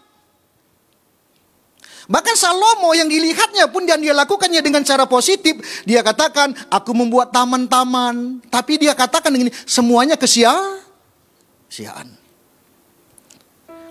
Bahkan 2.04 2.36
Salomo 2.36 2.92
yang 2.92 3.08
dilihatnya 3.08 3.64
pun 3.72 3.88
dan 3.88 4.04
dia 4.04 4.12
lakukannya 4.12 4.60
dengan 4.60 4.84
cara 4.84 5.08
positif. 5.08 5.56
Dia 5.88 6.04
katakan, 6.04 6.52
aku 6.68 6.92
membuat 6.92 7.32
taman-taman. 7.32 8.44
Tapi 8.52 8.76
dia 8.76 8.92
katakan 8.92 9.32
dengan 9.32 9.48
semuanya 9.64 10.20
kesia-siaan. 10.20 12.12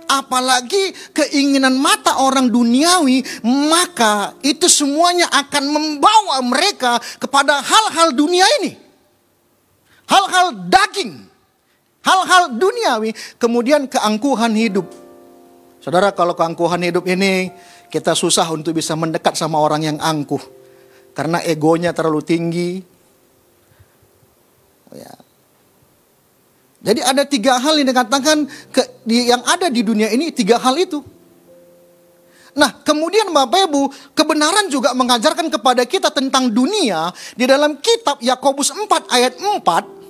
Apalagi 0.05 0.93
keinginan 1.09 1.73
mata 1.73 2.21
orang 2.21 2.53
duniawi, 2.53 3.25
maka 3.49 4.37
itu 4.45 4.69
semuanya 4.69 5.25
akan 5.33 5.73
membawa 5.73 6.37
mereka 6.45 7.01
kepada 7.17 7.65
hal-hal 7.65 8.13
dunia 8.13 8.45
ini. 8.61 8.77
Hal-hal 10.05 10.69
daging, 10.69 11.17
hal-hal 12.05 12.61
duniawi, 12.61 13.17
kemudian 13.41 13.89
keangkuhan 13.89 14.53
hidup. 14.53 14.85
Saudara, 15.81 16.13
kalau 16.13 16.37
keangkuhan 16.37 16.79
hidup 16.79 17.03
ini 17.09 17.49
kita 17.93 18.17
susah 18.17 18.49
untuk 18.49 18.73
bisa 18.73 18.97
mendekat 18.97 19.37
sama 19.37 19.61
orang 19.61 19.85
yang 19.85 19.97
angkuh. 20.01 20.41
Karena 21.13 21.45
egonya 21.45 21.93
terlalu 21.93 22.25
tinggi. 22.25 22.81
Ya. 24.97 25.13
Jadi 26.81 26.99
ada 27.05 27.21
tiga 27.29 27.61
hal 27.61 27.77
yang 27.77 27.93
dikatakan 27.93 28.49
ke, 28.73 28.81
di, 29.05 29.29
yang 29.29 29.45
ada 29.45 29.69
di 29.69 29.85
dunia 29.85 30.09
ini 30.09 30.33
tiga 30.33 30.57
hal 30.57 30.73
itu. 30.73 31.05
Nah, 32.57 32.81
kemudian 32.81 33.29
Bapak 33.29 33.69
Ibu, 33.69 33.81
kebenaran 34.17 34.73
juga 34.73 34.93
mengajarkan 34.97 35.53
kepada 35.53 35.85
kita 35.85 36.09
tentang 36.09 36.49
dunia 36.49 37.13
di 37.37 37.45
dalam 37.45 37.77
kitab 37.77 38.17
Yakobus 38.21 38.73
4 38.73 38.89
ayat 39.09 39.37
4 39.37 40.02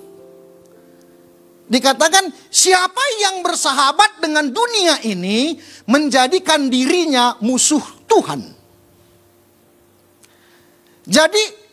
dikatakan 1.73 2.29
siapa 2.53 3.01
yang 3.25 3.41
bersahabat 3.41 4.21
dengan 4.21 4.53
dunia 4.53 5.01
ini 5.01 5.57
menjadikan 5.89 6.69
dirinya 6.69 7.33
musuh 7.41 7.81
Tuhan. 8.05 8.45
Jadi 11.09 11.63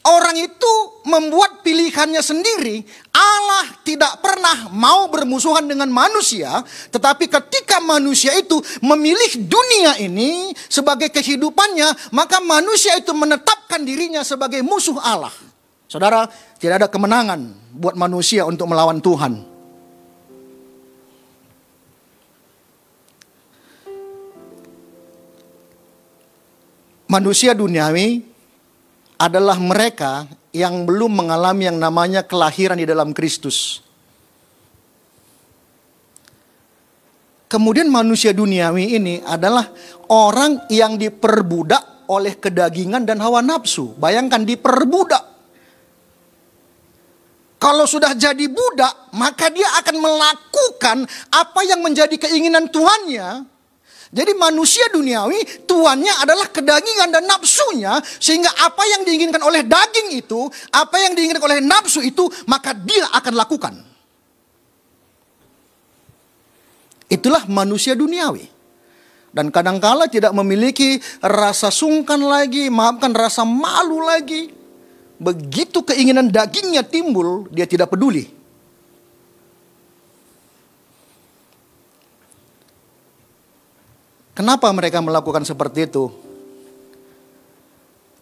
Orang 0.00 0.32
itu 0.32 0.72
membuat 1.04 1.60
pilihannya 1.60 2.24
sendiri. 2.24 2.80
Allah 3.12 3.68
tidak 3.84 4.16
pernah 4.24 4.72
mau 4.72 5.12
bermusuhan 5.12 5.68
dengan 5.68 5.92
manusia, 5.92 6.64
tetapi 6.88 7.28
ketika 7.28 7.84
manusia 7.84 8.32
itu 8.32 8.56
memilih 8.80 9.44
dunia 9.44 10.00
ini 10.00 10.56
sebagai 10.72 11.12
kehidupannya, 11.12 12.16
maka 12.16 12.40
manusia 12.40 12.96
itu 12.96 13.12
menetapkan 13.12 13.84
dirinya 13.84 14.24
sebagai 14.24 14.64
musuh 14.64 14.96
Allah. 15.04 15.49
Saudara, 15.90 16.30
tidak 16.54 16.86
ada 16.86 16.86
kemenangan 16.86 17.50
buat 17.74 17.98
manusia 17.98 18.46
untuk 18.46 18.70
melawan 18.70 19.02
Tuhan. 19.02 19.42
Manusia 27.10 27.58
duniawi 27.58 28.22
adalah 29.18 29.58
mereka 29.58 30.30
yang 30.54 30.86
belum 30.86 31.26
mengalami 31.26 31.66
yang 31.66 31.82
namanya 31.82 32.22
kelahiran 32.22 32.78
di 32.78 32.86
dalam 32.86 33.10
Kristus. 33.10 33.82
Kemudian 37.50 37.90
manusia 37.90 38.30
duniawi 38.30 38.94
ini 38.94 39.18
adalah 39.26 39.74
orang 40.06 40.70
yang 40.70 40.94
diperbudak 40.94 42.06
oleh 42.06 42.38
kedagingan 42.38 43.02
dan 43.02 43.18
hawa 43.18 43.42
nafsu. 43.42 43.90
Bayangkan 43.98 44.46
diperbudak. 44.46 45.29
Kalau 47.60 47.84
sudah 47.84 48.16
jadi 48.16 48.48
budak, 48.48 49.12
maka 49.12 49.52
dia 49.52 49.68
akan 49.84 50.00
melakukan 50.00 51.04
apa 51.28 51.60
yang 51.68 51.84
menjadi 51.84 52.16
keinginan 52.16 52.72
tuannya. 52.72 53.44
Jadi 54.10 54.32
manusia 54.34 54.88
duniawi 54.90 55.68
tuannya 55.68 56.24
adalah 56.24 56.50
kedagingan 56.50 57.14
dan 57.14 57.30
nafsunya 57.30 58.00
sehingga 58.18 58.50
apa 58.64 58.82
yang 58.82 59.06
diinginkan 59.06 59.44
oleh 59.44 59.62
daging 59.62 60.18
itu, 60.18 60.48
apa 60.72 60.96
yang 61.04 61.12
diinginkan 61.12 61.44
oleh 61.44 61.60
nafsu 61.60 62.00
itu, 62.00 62.26
maka 62.48 62.72
dia 62.72 63.06
akan 63.12 63.34
lakukan. 63.36 63.74
Itulah 67.12 67.44
manusia 67.44 67.92
duniawi. 67.92 68.48
Dan 69.30 69.54
kadangkala 69.54 70.10
tidak 70.10 70.34
memiliki 70.34 70.98
rasa 71.22 71.70
sungkan 71.70 72.18
lagi, 72.18 72.66
maafkan 72.66 73.14
rasa 73.14 73.46
malu 73.46 74.02
lagi. 74.02 74.59
Begitu 75.20 75.84
keinginan 75.84 76.32
dagingnya 76.32 76.80
timbul, 76.80 77.44
dia 77.52 77.68
tidak 77.68 77.92
peduli. 77.92 78.24
Kenapa 84.32 84.72
mereka 84.72 85.04
melakukan 85.04 85.44
seperti 85.44 85.84
itu? 85.84 86.08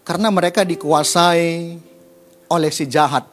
Karena 0.02 0.34
mereka 0.34 0.66
dikuasai 0.66 1.78
oleh 2.50 2.72
si 2.74 2.90
jahat. 2.90 3.30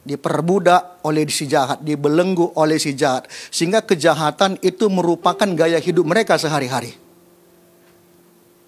Diperbudak 0.00 1.04
oleh 1.04 1.28
si 1.28 1.44
jahat, 1.44 1.84
dibelenggu 1.84 2.56
oleh 2.56 2.80
si 2.80 2.96
jahat. 2.96 3.28
Sehingga 3.52 3.84
kejahatan 3.84 4.56
itu 4.64 4.88
merupakan 4.88 5.50
gaya 5.52 5.76
hidup 5.76 6.08
mereka 6.08 6.40
sehari-hari. 6.40 6.96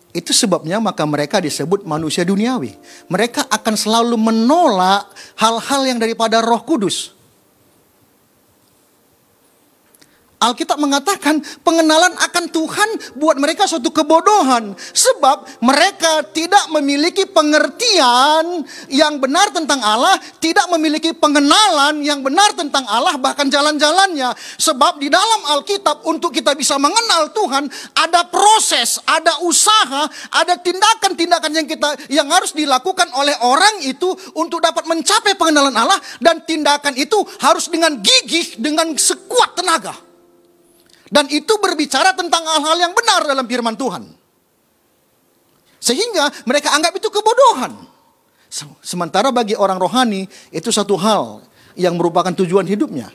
Itu 0.09 0.33
sebabnya 0.33 0.81
maka 0.81 1.05
mereka 1.05 1.37
disebut 1.37 1.85
manusia 1.85 2.25
duniawi. 2.25 2.73
Mereka 3.13 3.45
akan 3.53 3.75
selalu 3.77 4.17
menolak 4.17 5.13
hal-hal 5.37 5.85
yang 5.85 5.99
daripada 6.01 6.41
roh 6.41 6.65
kudus. 6.65 7.18
Alkitab 10.39 10.79
mengatakan 10.79 11.43
pengenalan 11.67 12.15
akan 12.15 12.45
Tuhan 12.55 13.19
buat 13.19 13.43
mereka 13.43 13.67
suatu 13.67 13.91
kebodohan. 13.91 14.71
Sebab 14.79 15.59
mereka 15.59 16.23
tidak 16.31 16.71
memiliki 16.71 17.27
pengertian 17.27 18.63
yang 18.87 19.19
benar 19.19 19.51
tentang 19.51 19.83
Allah. 19.83 20.15
Tidak 20.39 20.71
memiliki 20.71 21.11
pengenalan 21.11 22.07
yang 22.07 22.23
benar 22.23 22.55
tentang 22.55 22.87
Allah 22.87 23.19
bahkan 23.19 23.51
jalan-jalannya. 23.51 24.31
Sebab 24.63 25.03
di 25.03 25.11
dalam 25.11 25.59
Alkitab 25.59 26.07
untuk 26.07 26.31
kita 26.31 26.55
bisa 26.55 26.79
mengenal 26.79 27.35
Tuhan 27.35 27.67
ada 27.99 28.23
proses, 28.31 29.03
ada 29.11 29.43
usaha, 29.43 30.07
ada 30.31 30.55
tindakan-tindakan 30.55 31.51
yang 31.51 31.67
kita 31.67 31.99
yang 32.15 32.31
harus 32.31 32.55
dilakukan 32.55 33.11
oleh 33.19 33.35
orang 33.43 33.83
itu 33.83 34.15
untuk 34.39 34.63
dapat 34.63 34.87
mencapai 34.87 35.35
pengenalan 35.35 35.75
Allah. 35.75 35.99
Dan 36.23 36.47
tindakan 36.47 36.95
itu 36.95 37.19
harus 37.43 37.67
dengan 37.67 37.99
gigih, 37.99 38.55
dengan 38.63 38.95
sekuat 38.95 39.59
tenaga. 39.59 40.08
Dan 41.09 41.29
itu 41.33 41.57
berbicara 41.57 42.13
tentang 42.13 42.45
hal-hal 42.45 42.89
yang 42.89 42.93
benar 42.93 43.25
dalam 43.25 43.49
firman 43.49 43.77
Tuhan. 43.77 44.05
Sehingga 45.81 46.29
mereka 46.45 46.75
anggap 46.77 46.93
itu 46.97 47.09
kebodohan. 47.09 47.73
Sementara 48.81 49.29
bagi 49.29 49.57
orang 49.57 49.77
rohani 49.77 50.29
itu 50.53 50.69
satu 50.73 50.97
hal 50.97 51.45
yang 51.77 51.97
merupakan 51.97 52.33
tujuan 52.33 52.65
hidupnya. 52.65 53.13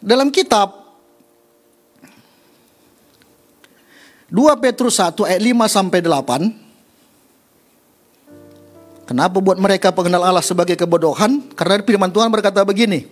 Dalam 0.00 0.28
kitab 0.28 0.84
2 4.28 4.60
Petrus 4.60 5.00
1 5.00 5.16
ayat 5.28 5.40
5 5.40 5.68
sampai 5.68 6.00
8 6.04 6.64
Kenapa 9.04 9.36
buat 9.36 9.60
mereka 9.60 9.92
pengenal 9.92 10.24
Allah 10.24 10.40
sebagai 10.40 10.80
kebodohan? 10.80 11.52
Karena 11.52 11.76
firman 11.84 12.08
Tuhan 12.08 12.32
berkata 12.32 12.64
begini. 12.64 13.04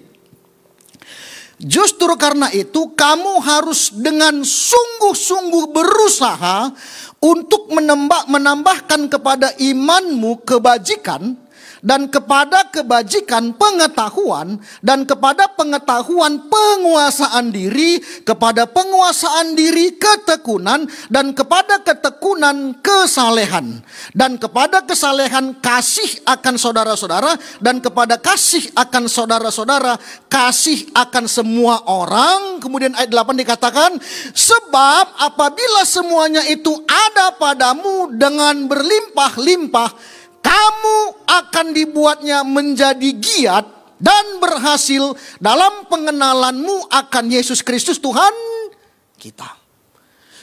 Justru 1.63 2.11
karena 2.19 2.51
itu 2.51 2.91
kamu 2.99 3.39
harus 3.39 3.95
dengan 3.95 4.43
sungguh-sungguh 4.43 5.71
berusaha 5.71 6.75
untuk 7.23 7.71
menambah, 7.71 8.27
menambahkan 8.27 9.07
kepada 9.07 9.55
imanmu 9.63 10.43
kebajikan 10.43 11.39
dan 11.83 12.07
kepada 12.07 12.71
kebajikan 12.71 13.59
pengetahuan 13.59 14.57
dan 14.81 15.03
kepada 15.03 15.51
pengetahuan 15.51 16.47
penguasaan 16.47 17.51
diri 17.51 17.99
kepada 18.23 18.71
penguasaan 18.71 19.59
diri 19.59 19.99
ketekunan 19.99 20.87
dan 21.11 21.35
kepada 21.35 21.83
ketekunan 21.83 22.79
kesalehan. 22.79 23.83
Dan 24.15 24.39
kepada 24.39 24.87
kesalehan 24.87 25.59
kasih 25.59 26.23
akan 26.23 26.55
saudara-saudara 26.55 27.35
dan 27.59 27.83
kepada 27.83 28.15
kasih 28.17 28.71
akan 28.79 29.11
saudara-saudara 29.11 29.99
kasih 30.31 30.87
akan 30.95 31.27
semua 31.27 31.83
orang. 31.91 32.63
Kemudian 32.63 32.95
ayat 32.95 33.11
8 33.11 33.43
dikatakan 33.43 33.91
sebab 34.31 35.19
apabila 35.19 35.83
semuanya 35.83 36.47
itu 36.47 36.71
ada 36.87 37.35
padamu 37.35 38.15
dengan 38.15 38.71
berlimpah-limpah 38.71 40.22
kamu 40.43 40.99
akan 41.25 41.67
dibuatnya 41.73 42.43
menjadi 42.43 43.11
giat 43.17 43.65
dan 44.03 44.43
berhasil 44.43 45.15
dalam 45.39 45.87
pengenalanmu 45.87 46.91
akan 46.91 47.25
Yesus 47.31 47.63
Kristus 47.63 48.03
Tuhan 48.03 48.35
kita. 49.15 49.63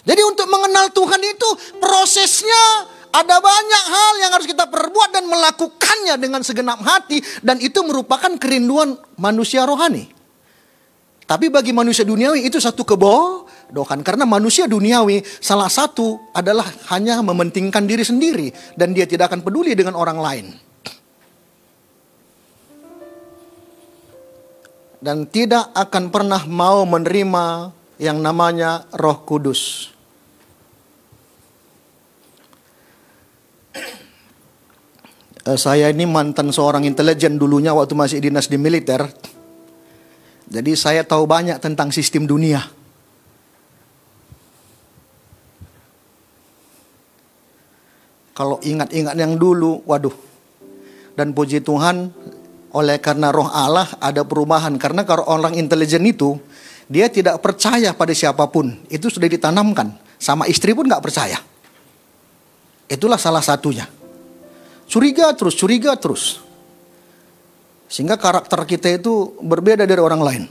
Jadi 0.08 0.22
untuk 0.24 0.48
mengenal 0.48 0.90
Tuhan 0.96 1.20
itu 1.20 1.50
prosesnya 1.78 2.88
ada 3.12 3.42
banyak 3.44 3.84
hal 3.92 4.14
yang 4.24 4.32
harus 4.32 4.48
kita 4.48 4.70
perbuat 4.72 5.12
dan 5.12 5.28
melakukannya 5.28 6.16
dengan 6.16 6.42
segenap 6.46 6.80
hati 6.80 7.20
dan 7.44 7.60
itu 7.60 7.84
merupakan 7.84 8.32
kerinduan 8.40 8.96
manusia 9.20 9.68
rohani. 9.68 10.08
Tapi 11.30 11.52
bagi 11.54 11.70
manusia 11.76 12.02
duniawi 12.08 12.50
itu 12.50 12.58
satu 12.58 12.82
kebodohan 13.70 14.02
karena 14.02 14.26
manusia 14.26 14.66
duniawi 14.66 15.22
salah 15.38 15.70
satu 15.70 16.34
adalah 16.34 16.66
hanya 16.90 17.22
mementingkan 17.22 17.86
diri 17.86 18.02
sendiri 18.02 18.50
dan 18.74 18.98
dia 18.98 19.06
tidak 19.06 19.30
akan 19.30 19.46
peduli 19.46 19.78
dengan 19.78 19.94
orang 19.94 20.18
lain. 20.18 20.48
Dan 25.00 25.32
tidak 25.32 25.72
akan 25.78 26.12
pernah 26.12 26.44
mau 26.44 26.84
menerima 26.84 27.72
yang 28.02 28.20
namanya 28.20 28.84
Roh 29.00 29.24
Kudus. 29.24 29.94
Eh, 35.48 35.56
Saya 35.56 35.88
ini 35.88 36.04
mantan 36.04 36.52
seorang 36.52 36.84
intelijen 36.84 37.40
dulunya 37.40 37.72
waktu 37.72 37.96
masih 37.96 38.20
dinas 38.20 38.52
di 38.52 38.60
militer. 38.60 39.08
Jadi 40.52 40.76
saya 40.76 41.08
tahu 41.08 41.24
banyak 41.24 41.64
tentang 41.64 41.96
sistem 41.96 42.28
dunia. 42.28 42.79
Kalau 48.40 48.64
ingat-ingat 48.64 49.20
yang 49.20 49.36
dulu, 49.36 49.84
waduh. 49.84 50.16
Dan 51.20 51.36
puji 51.36 51.60
Tuhan, 51.60 52.16
Oleh 52.70 53.02
karena 53.02 53.34
roh 53.34 53.50
Allah 53.50 53.90
ada 53.98 54.22
perubahan. 54.22 54.78
Karena 54.78 55.02
kalau 55.02 55.26
orang 55.26 55.58
intelijen 55.58 56.06
itu, 56.06 56.38
dia 56.86 57.10
tidak 57.10 57.42
percaya 57.42 57.94
pada 57.98 58.14
siapa 58.14 58.46
pun. 58.46 58.78
Itu 58.90 59.10
sudah 59.10 59.26
ditanamkan. 59.26 59.90
Sama 60.22 60.46
istri 60.46 60.78
pun 60.78 60.86
nggak 60.86 61.02
percaya. 61.02 61.42
Itulah 62.90 63.18
salah 63.18 63.42
satunya. 63.42 63.90
Curiga 64.90 65.34
terus, 65.34 65.58
curiga 65.58 65.98
terus. 65.98 66.42
Sehingga 67.90 68.22
karakter 68.22 68.62
kita 68.70 69.02
itu 69.02 69.34
berbeda 69.42 69.86
dari 69.86 70.02
orang 70.02 70.22
lain. 70.22 70.44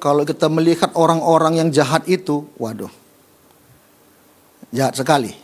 Kalau 0.00 0.24
kita 0.24 0.48
melihat 0.48 0.90
orang-orang 0.96 1.60
yang 1.60 1.68
jahat 1.68 2.08
itu, 2.08 2.48
waduh, 2.56 2.90
jahat 4.72 4.96
sekali. 4.96 5.36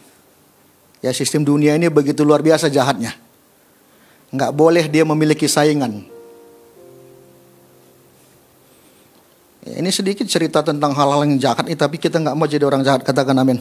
Ya 1.04 1.12
sistem 1.12 1.44
dunia 1.44 1.76
ini 1.76 1.92
begitu 1.92 2.24
luar 2.24 2.40
biasa 2.40 2.72
jahatnya. 2.72 3.12
Nggak 4.32 4.52
boleh 4.56 4.84
dia 4.88 5.04
memiliki 5.04 5.46
saingan. 5.46 6.08
Ya, 9.66 9.82
ini 9.82 9.90
sedikit 9.92 10.24
cerita 10.26 10.64
tentang 10.64 10.96
hal-hal 10.96 11.28
yang 11.28 11.38
jahat 11.38 11.68
ini, 11.68 11.76
tapi 11.76 12.00
kita 12.00 12.16
nggak 12.18 12.34
mau 12.34 12.48
jadi 12.48 12.64
orang 12.64 12.82
jahat. 12.82 13.04
Katakan 13.04 13.36
amin. 13.38 13.60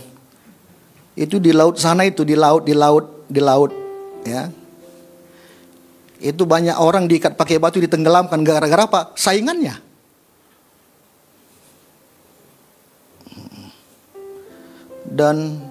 Itu 1.13 1.37
di 1.37 1.51
laut 1.53 1.77
sana 1.77 2.07
itu 2.07 2.25
di 2.25 2.33
laut, 2.33 2.65
di 2.65 2.73
laut, 2.73 3.29
di 3.29 3.41
laut, 3.43 3.71
ya. 4.25 4.49
Itu 6.17 6.47
banyak 6.47 6.79
orang 6.79 7.05
diikat 7.05 7.37
pakai 7.37 7.61
batu 7.61 7.77
ditenggelamkan 7.77 8.41
gara-gara 8.41 8.89
apa? 8.89 9.01
Saingannya. 9.13 9.84
Dan 15.15 15.63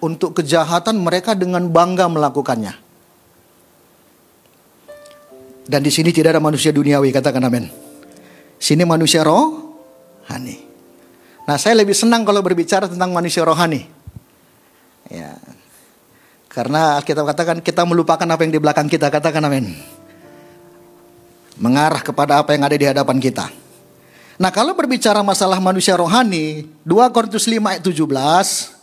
untuk 0.00 0.40
kejahatan 0.40 0.96
mereka 0.96 1.36
dengan 1.36 1.68
bangga 1.68 2.08
melakukannya. 2.08 2.72
Dan 5.66 5.80
di 5.82 5.90
sini 5.90 6.14
tidak 6.14 6.38
ada 6.38 6.42
manusia 6.42 6.70
duniawi, 6.70 7.10
katakan 7.10 7.42
amin. 7.42 7.66
Sini 8.56 8.86
manusia 8.86 9.26
rohani. 9.26 10.62
Nah, 11.46 11.56
saya 11.58 11.74
lebih 11.76 11.92
senang 11.92 12.22
kalau 12.22 12.38
berbicara 12.40 12.86
tentang 12.86 13.10
manusia 13.10 13.42
rohani. 13.42 13.82
Ya. 15.10 15.34
Karena 16.46 17.02
kita 17.02 17.20
katakan 17.26 17.60
kita 17.60 17.82
melupakan 17.84 18.24
apa 18.24 18.40
yang 18.46 18.54
di 18.54 18.62
belakang 18.62 18.86
kita, 18.86 19.10
katakan 19.10 19.42
amin. 19.42 19.74
Mengarah 21.58 22.00
kepada 22.00 22.38
apa 22.40 22.54
yang 22.54 22.62
ada 22.62 22.76
di 22.78 22.86
hadapan 22.86 23.18
kita. 23.18 23.50
Nah, 24.38 24.52
kalau 24.54 24.76
berbicara 24.76 25.24
masalah 25.26 25.58
manusia 25.58 25.98
rohani, 25.98 26.68
2 26.86 27.10
Korintus 27.10 27.48
5 27.48 27.74
ayat 27.74 27.82
17 27.82 28.75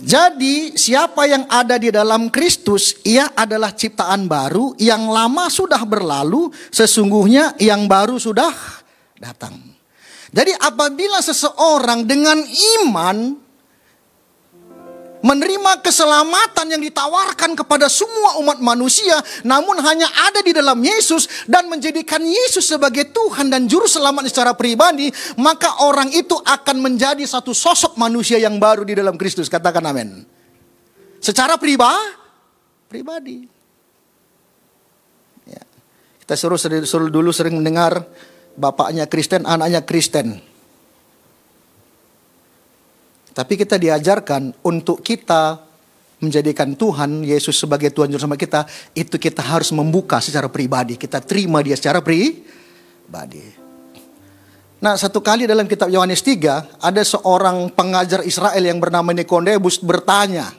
Jadi 0.00 0.80
siapa 0.80 1.28
yang 1.28 1.44
ada 1.44 1.76
di 1.76 1.92
dalam 1.92 2.32
Kristus 2.32 3.04
ia 3.04 3.36
adalah 3.36 3.76
ciptaan 3.76 4.24
baru 4.24 4.72
yang 4.80 5.12
lama 5.12 5.52
sudah 5.52 5.84
berlalu 5.84 6.48
sesungguhnya 6.72 7.60
yang 7.60 7.84
baru 7.84 8.16
sudah 8.16 8.52
datang. 9.20 9.60
Jadi 10.30 10.56
apabila 10.56 11.20
seseorang 11.20 12.06
dengan 12.06 12.38
iman 12.80 13.36
menerima 15.20 15.84
keselamatan 15.84 16.66
yang 16.76 16.82
ditawarkan 16.82 17.52
kepada 17.56 17.86
semua 17.92 18.40
umat 18.40 18.58
manusia, 18.60 19.20
namun 19.44 19.76
hanya 19.84 20.08
ada 20.28 20.40
di 20.40 20.52
dalam 20.56 20.80
Yesus 20.80 21.46
dan 21.46 21.68
menjadikan 21.68 22.20
Yesus 22.24 22.68
sebagai 22.68 23.12
Tuhan 23.12 23.52
dan 23.52 23.68
Juru 23.68 23.84
Selamat 23.84 24.28
secara 24.28 24.56
pribadi, 24.56 25.12
maka 25.36 25.84
orang 25.84 26.08
itu 26.12 26.36
akan 26.40 26.76
menjadi 26.80 27.22
satu 27.24 27.52
sosok 27.52 28.00
manusia 28.00 28.40
yang 28.40 28.56
baru 28.56 28.84
di 28.84 28.96
dalam 28.96 29.20
Kristus. 29.20 29.52
Katakan 29.52 29.84
amin. 29.84 30.24
Secara 31.20 31.60
pribadi, 31.60 32.16
pribadi. 32.88 33.38
Ya. 35.44 35.60
Kita 36.24 36.32
suruh, 36.32 36.56
suruh 36.56 37.12
dulu 37.12 37.28
sering 37.28 37.60
mendengar 37.60 38.08
bapaknya 38.56 39.04
Kristen, 39.04 39.44
anaknya 39.44 39.84
Kristen. 39.84 40.49
Tapi 43.30 43.54
kita 43.54 43.78
diajarkan 43.78 44.66
untuk 44.66 45.06
kita 45.06 45.70
menjadikan 46.20 46.76
Tuhan 46.76 47.24
Yesus 47.24 47.56
sebagai 47.56 47.88
Tuhan 47.90 48.12
Juru 48.12 48.20
Selamat 48.20 48.40
kita, 48.40 48.60
itu 48.92 49.16
kita 49.16 49.40
harus 49.40 49.72
membuka 49.72 50.20
secara 50.20 50.46
pribadi. 50.52 51.00
Kita 51.00 51.22
terima 51.22 51.64
dia 51.64 51.74
secara 51.74 52.04
pribadi. 52.04 53.56
Nah, 54.80 54.96
satu 54.96 55.20
kali 55.20 55.44
dalam 55.44 55.68
kitab 55.68 55.92
Yohanes 55.92 56.24
3, 56.24 56.80
ada 56.80 57.02
seorang 57.04 57.68
pengajar 57.72 58.24
Israel 58.24 58.60
yang 58.64 58.80
bernama 58.80 59.12
Nikodemus 59.12 59.80
bertanya 59.80 60.52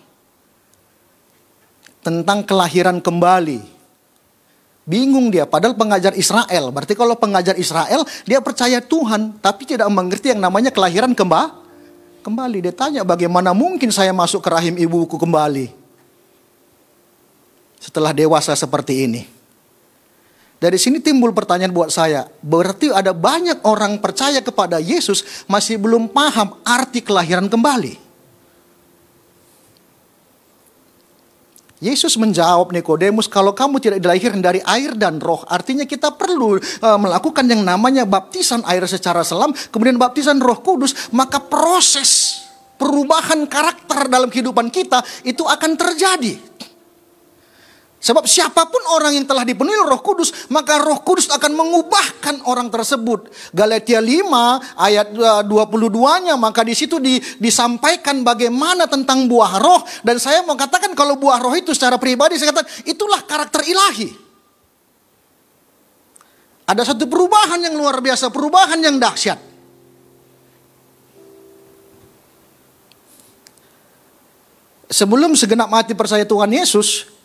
tentang 2.01 2.45
kelahiran 2.45 3.01
kembali. 3.01 3.81
Bingung 4.81 5.29
dia, 5.29 5.45
padahal 5.45 5.77
pengajar 5.77 6.17
Israel. 6.17 6.73
Berarti 6.73 6.97
kalau 6.97 7.13
pengajar 7.17 7.53
Israel, 7.57 8.01
dia 8.25 8.41
percaya 8.41 8.81
Tuhan, 8.81 9.37
tapi 9.37 9.69
tidak 9.69 9.89
mengerti 9.93 10.33
yang 10.33 10.41
namanya 10.41 10.73
kelahiran 10.73 11.13
kembali 11.13 11.60
kembali. 12.21 12.69
Dia 12.69 12.73
tanya 12.73 13.01
bagaimana 13.01 13.51
mungkin 13.51 13.89
saya 13.89 14.13
masuk 14.15 14.39
ke 14.45 14.49
rahim 14.49 14.75
ibuku 14.77 15.17
kembali. 15.19 15.73
Setelah 17.81 18.13
dewasa 18.13 18.53
seperti 18.53 19.09
ini. 19.09 19.21
Dari 20.61 20.77
sini 20.77 21.01
timbul 21.01 21.33
pertanyaan 21.33 21.73
buat 21.73 21.89
saya. 21.89 22.29
Berarti 22.45 22.93
ada 22.93 23.17
banyak 23.17 23.65
orang 23.65 23.97
percaya 23.97 24.37
kepada 24.45 24.77
Yesus 24.77 25.45
masih 25.49 25.81
belum 25.81 26.05
paham 26.05 26.57
arti 26.61 27.01
kelahiran 27.01 27.49
kembali. 27.49 27.97
Yesus 31.81 32.13
menjawab 32.21 32.69
Nikodemus, 32.69 33.25
kalau 33.25 33.57
kamu 33.57 33.81
tidak 33.81 34.05
dilahirkan 34.05 34.37
dari 34.37 34.61
air 34.69 34.93
dan 34.93 35.17
roh, 35.17 35.41
artinya 35.49 35.81
kita 35.81 36.13
perlu 36.13 36.61
uh, 36.61 36.99
melakukan 37.01 37.41
yang 37.49 37.65
namanya 37.65 38.05
baptisan 38.05 38.61
air 38.69 38.85
secara 38.85 39.25
selam, 39.25 39.49
kemudian 39.73 39.97
baptisan 39.97 40.37
Roh 40.37 40.61
Kudus, 40.61 41.09
maka 41.09 41.41
proses 41.41 42.45
perubahan 42.77 43.49
karakter 43.49 44.05
dalam 44.13 44.29
kehidupan 44.29 44.69
kita 44.69 45.01
itu 45.25 45.41
akan 45.41 45.73
terjadi. 45.73 46.50
Sebab 48.01 48.25
siapa 48.25 48.65
pun 48.65 48.81
orang 48.97 49.13
yang 49.13 49.29
telah 49.29 49.45
dipenuhi 49.45 49.77
roh 49.85 50.01
kudus, 50.01 50.49
maka 50.49 50.81
roh 50.81 51.05
kudus 51.05 51.29
akan 51.29 51.53
mengubahkan 51.53 52.41
orang 52.49 52.73
tersebut. 52.73 53.29
Galatia 53.53 54.01
5 54.01 54.25
ayat 54.73 55.13
22-nya, 55.45 56.33
maka 56.33 56.65
di 56.65 56.73
situ 56.73 56.97
di, 56.97 57.21
disampaikan 57.37 58.25
bagaimana 58.25 58.89
tentang 58.89 59.29
buah 59.29 59.61
roh. 59.61 59.85
Dan 60.01 60.17
saya 60.17 60.41
mau 60.41 60.57
katakan 60.57 60.97
kalau 60.97 61.13
buah 61.21 61.37
roh 61.37 61.53
itu 61.53 61.77
secara 61.77 62.01
pribadi, 62.01 62.41
saya 62.41 62.49
katakan 62.49 62.89
itulah 62.89 63.21
karakter 63.21 63.61
ilahi. 63.69 64.09
Ada 66.65 66.97
satu 66.97 67.05
perubahan 67.05 67.61
yang 67.61 67.77
luar 67.77 68.01
biasa, 68.01 68.33
perubahan 68.33 68.81
yang 68.81 68.97
dahsyat. 68.97 69.37
Sebelum 74.89 75.37
segenap 75.37 75.69
mati 75.69 75.93
percaya 75.93 76.25
Tuhan 76.25 76.49
Yesus, 76.49 77.20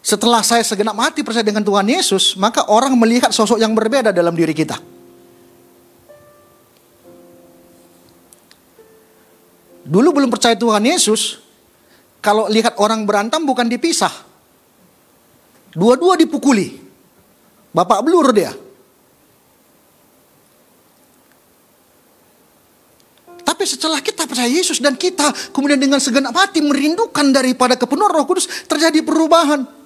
setelah 0.00 0.40
saya 0.40 0.64
segenap 0.64 0.96
mati 0.96 1.20
percaya 1.20 1.44
dengan 1.44 1.60
Tuhan 1.60 1.84
Yesus, 1.84 2.32
maka 2.40 2.64
orang 2.72 2.96
melihat 2.96 3.28
sosok 3.28 3.60
yang 3.60 3.76
berbeda 3.76 4.16
dalam 4.16 4.32
diri 4.32 4.56
kita. 4.56 4.80
Dulu 9.84 10.08
belum 10.16 10.30
percaya 10.32 10.56
Tuhan 10.56 10.80
Yesus, 10.88 11.42
kalau 12.24 12.48
lihat 12.48 12.80
orang 12.80 13.04
berantem 13.04 13.44
bukan 13.44 13.68
dipisah. 13.68 14.12
Dua-dua 15.76 16.16
dipukuli. 16.16 16.80
Bapak 17.70 18.00
belur 18.02 18.32
dia. 18.32 18.50
Tapi 23.40 23.62
setelah 23.68 24.00
kita 24.00 24.24
percaya 24.24 24.48
Yesus 24.48 24.80
dan 24.80 24.96
kita 24.96 25.52
kemudian 25.52 25.76
dengan 25.76 26.00
segenap 26.00 26.32
hati 26.32 26.64
merindukan 26.64 27.28
daripada 27.28 27.76
kepenuhan 27.76 28.08
Roh 28.08 28.24
Kudus, 28.24 28.48
terjadi 28.64 29.04
perubahan. 29.04 29.79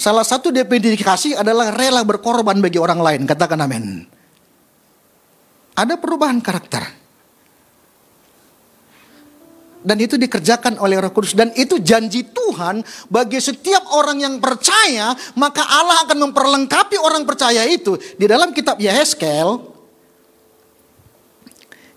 Salah 0.00 0.24
satu 0.24 0.48
definisi 0.48 1.36
adalah 1.36 1.76
rela 1.76 2.00
berkorban 2.08 2.56
bagi 2.56 2.80
orang 2.80 3.04
lain. 3.04 3.28
Katakan 3.28 3.60
amin. 3.60 4.08
Ada 5.76 6.00
perubahan 6.00 6.40
karakter. 6.40 6.96
Dan 9.80 9.96
itu 10.00 10.16
dikerjakan 10.16 10.80
oleh 10.80 11.00
Roh 11.00 11.12
Kudus 11.12 11.32
dan 11.32 11.52
itu 11.56 11.80
janji 11.80 12.24
Tuhan 12.24 12.84
bagi 13.08 13.40
setiap 13.40 13.88
orang 13.96 14.20
yang 14.20 14.36
percaya, 14.36 15.16
maka 15.40 15.64
Allah 15.64 16.04
akan 16.04 16.28
memperlengkapi 16.28 17.00
orang 17.00 17.24
percaya 17.24 17.64
itu. 17.64 17.96
Di 17.96 18.28
dalam 18.28 18.52
kitab 18.52 18.76
Yehezkel 18.76 19.56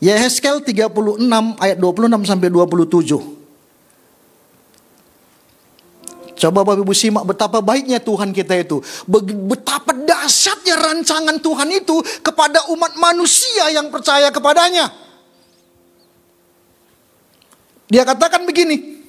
Yehezkel 0.03 0.59
36 0.59 0.91
ayat 1.59 1.77
26 1.79 2.27
sampai 2.27 2.51
27. 2.51 3.32
Coba 6.43 6.67
Bapak 6.67 6.83
Ibu 6.83 6.91
simak 6.91 7.23
betapa 7.23 7.63
baiknya 7.63 8.03
Tuhan 8.03 8.35
kita 8.35 8.59
itu. 8.59 8.83
Betapa 9.47 9.95
dahsyatnya 9.95 10.75
rancangan 10.75 11.39
Tuhan 11.39 11.71
itu 11.71 12.03
kepada 12.19 12.67
umat 12.75 12.99
manusia 12.99 13.71
yang 13.71 13.87
percaya 13.87 14.27
kepadanya. 14.27 14.91
Dia 17.87 18.03
katakan 18.03 18.43
begini. 18.43 18.99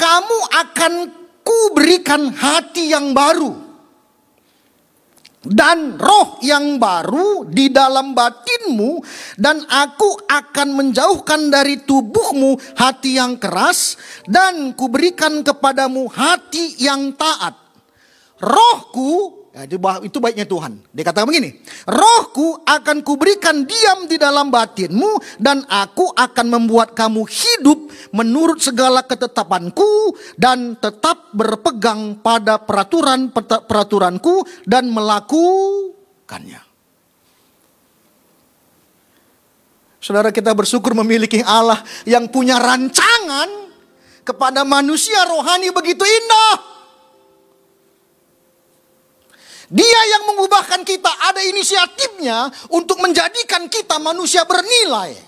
Kamu 0.00 0.38
akan 0.64 0.92
kuberikan 1.44 2.32
hati 2.32 2.96
yang 2.96 3.12
baru 3.12 3.65
dan 5.50 6.00
roh 6.00 6.40
yang 6.42 6.80
baru 6.80 7.46
di 7.46 7.70
dalam 7.70 8.16
batinmu 8.16 9.02
dan 9.36 9.62
aku 9.66 10.26
akan 10.26 10.68
menjauhkan 10.74 11.52
dari 11.52 11.84
tubuhmu 11.84 12.56
hati 12.78 13.20
yang 13.20 13.36
keras 13.36 13.98
dan 14.26 14.72
kuberikan 14.74 15.44
kepadamu 15.44 16.08
hati 16.10 16.80
yang 16.80 17.14
taat. 17.14 17.54
Rohku 18.36 19.35
Ya, 19.56 19.64
itu, 20.04 20.20
baiknya 20.20 20.44
Tuhan. 20.44 20.84
Dia 20.92 21.00
katakan 21.00 21.32
begini, 21.32 21.56
rohku 21.88 22.60
akan 22.60 23.00
kuberikan 23.00 23.64
diam 23.64 24.04
di 24.04 24.20
dalam 24.20 24.52
batinmu 24.52 25.40
dan 25.40 25.64
aku 25.72 26.12
akan 26.12 26.60
membuat 26.60 26.92
kamu 26.92 27.24
hidup 27.24 27.88
menurut 28.12 28.60
segala 28.60 29.00
ketetapanku 29.00 30.12
dan 30.36 30.76
tetap 30.76 31.32
berpegang 31.32 32.20
pada 32.20 32.60
peraturan 32.60 33.32
peraturanku 33.32 34.44
dan 34.68 34.92
melakukannya. 34.92 36.60
Saudara 40.04 40.36
kita 40.36 40.52
bersyukur 40.52 40.92
memiliki 40.92 41.40
Allah 41.40 41.80
yang 42.04 42.28
punya 42.28 42.60
rancangan 42.60 43.72
kepada 44.20 44.68
manusia 44.68 45.24
rohani 45.24 45.72
begitu 45.72 46.04
indah. 46.04 46.75
Dia 49.66 50.00
yang 50.14 50.30
mengubahkan 50.30 50.86
kita 50.86 51.10
ada 51.10 51.42
inisiatifnya 51.42 52.70
untuk 52.70 53.02
menjadikan 53.02 53.66
kita 53.66 53.98
manusia 53.98 54.46
bernilai. 54.46 55.18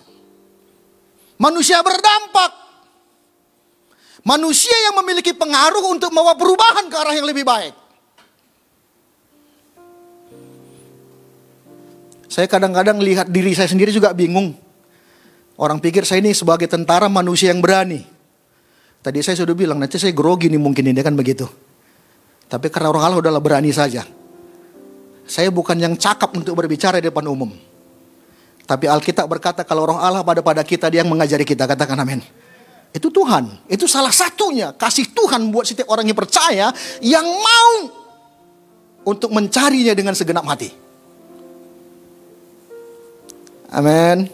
Manusia 1.43 1.83
berdampak. 1.83 2.71
Manusia 4.23 4.75
yang 4.91 4.99
memiliki 5.03 5.35
pengaruh 5.35 5.83
untuk 5.91 6.15
membawa 6.15 6.39
perubahan 6.39 6.87
ke 6.87 6.97
arah 6.99 7.15
yang 7.15 7.27
lebih 7.27 7.43
baik. 7.43 7.75
Saya 12.29 12.47
kadang-kadang 12.47 13.01
lihat 13.03 13.33
diri 13.33 13.57
saya 13.57 13.67
sendiri 13.67 13.91
juga 13.91 14.15
bingung. 14.15 14.55
Orang 15.59 15.83
pikir 15.83 16.07
saya 16.07 16.23
ini 16.23 16.31
sebagai 16.31 16.71
tentara 16.71 17.11
manusia 17.11 17.51
yang 17.51 17.59
berani. 17.59 18.07
Tadi 19.03 19.19
saya 19.25 19.35
sudah 19.43 19.57
bilang, 19.59 19.83
nanti 19.83 19.99
saya 19.99 20.15
grogi 20.15 20.47
nih 20.47 20.61
mungkin 20.61 20.87
ini 20.87 21.01
kan 21.03 21.19
begitu. 21.19 21.49
Tapi 22.47 22.71
karena 22.71 22.95
orang 22.95 23.03
Allah 23.11 23.19
udahlah 23.19 23.43
berani 23.43 23.75
saja. 23.75 24.18
Saya 25.29 25.53
bukan 25.53 25.77
yang 25.77 25.93
cakap 25.93 26.33
untuk 26.33 26.57
berbicara 26.57 27.05
di 27.05 27.13
depan 27.13 27.29
umum. 27.29 27.53
Tapi 28.65 28.89
Alkitab 28.89 29.29
berkata 29.29 29.61
kalau 29.61 29.93
roh 29.93 30.01
Allah 30.01 30.25
pada 30.25 30.41
pada 30.41 30.65
kita 30.65 30.89
dia 30.89 31.05
yang 31.05 31.13
mengajari 31.13 31.45
kita. 31.45 31.69
Katakan 31.69 32.01
amin. 32.01 32.25
Itu 32.97 33.13
Tuhan. 33.13 33.69
Itu 33.69 33.85
salah 33.85 34.13
satunya. 34.13 34.73
Kasih 34.73 35.13
Tuhan 35.13 35.53
buat 35.53 35.69
setiap 35.69 35.93
orang 35.93 36.09
yang 36.09 36.17
percaya. 36.17 36.73
Yang 37.05 37.27
mau 37.29 37.73
untuk 39.05 39.29
mencarinya 39.33 39.93
dengan 39.93 40.17
segenap 40.17 40.49
hati. 40.49 40.73
Amin. 43.69 44.33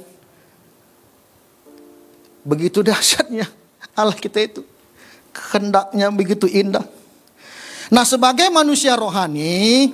Begitu 2.47 2.87
dahsyatnya 2.87 3.51
Allah 3.99 4.15
kita 4.15 4.39
itu. 4.43 4.63
Kehendaknya 5.35 6.11
begitu 6.15 6.47
indah. 6.47 6.87
Nah 7.91 8.07
sebagai 8.07 8.47
manusia 8.55 8.95
rohani. 8.95 9.91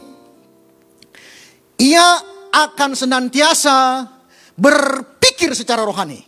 Ia 1.80 2.06
akan 2.52 2.92
senantiasa 2.92 4.04
berpikir 4.52 5.56
secara 5.56 5.80
rohani. 5.80 6.20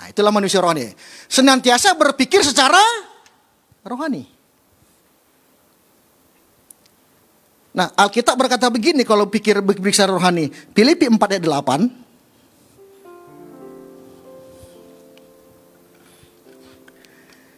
Nah, 0.00 0.08
itulah 0.08 0.32
manusia 0.32 0.64
rohani. 0.64 0.88
Senantiasa 1.28 1.92
berpikir 1.92 2.40
secara 2.40 2.80
rohani. 3.84 4.24
Nah, 7.70 7.92
Alkitab 7.94 8.34
berkata 8.34 8.66
begini 8.72 9.04
kalau 9.04 9.28
pikir 9.28 9.60
berpikir 9.60 9.92
secara 9.92 10.16
rohani. 10.16 10.48
Filipi 10.48 11.06
4 11.06 11.20
ayat 11.36 11.44
8. 11.44 11.99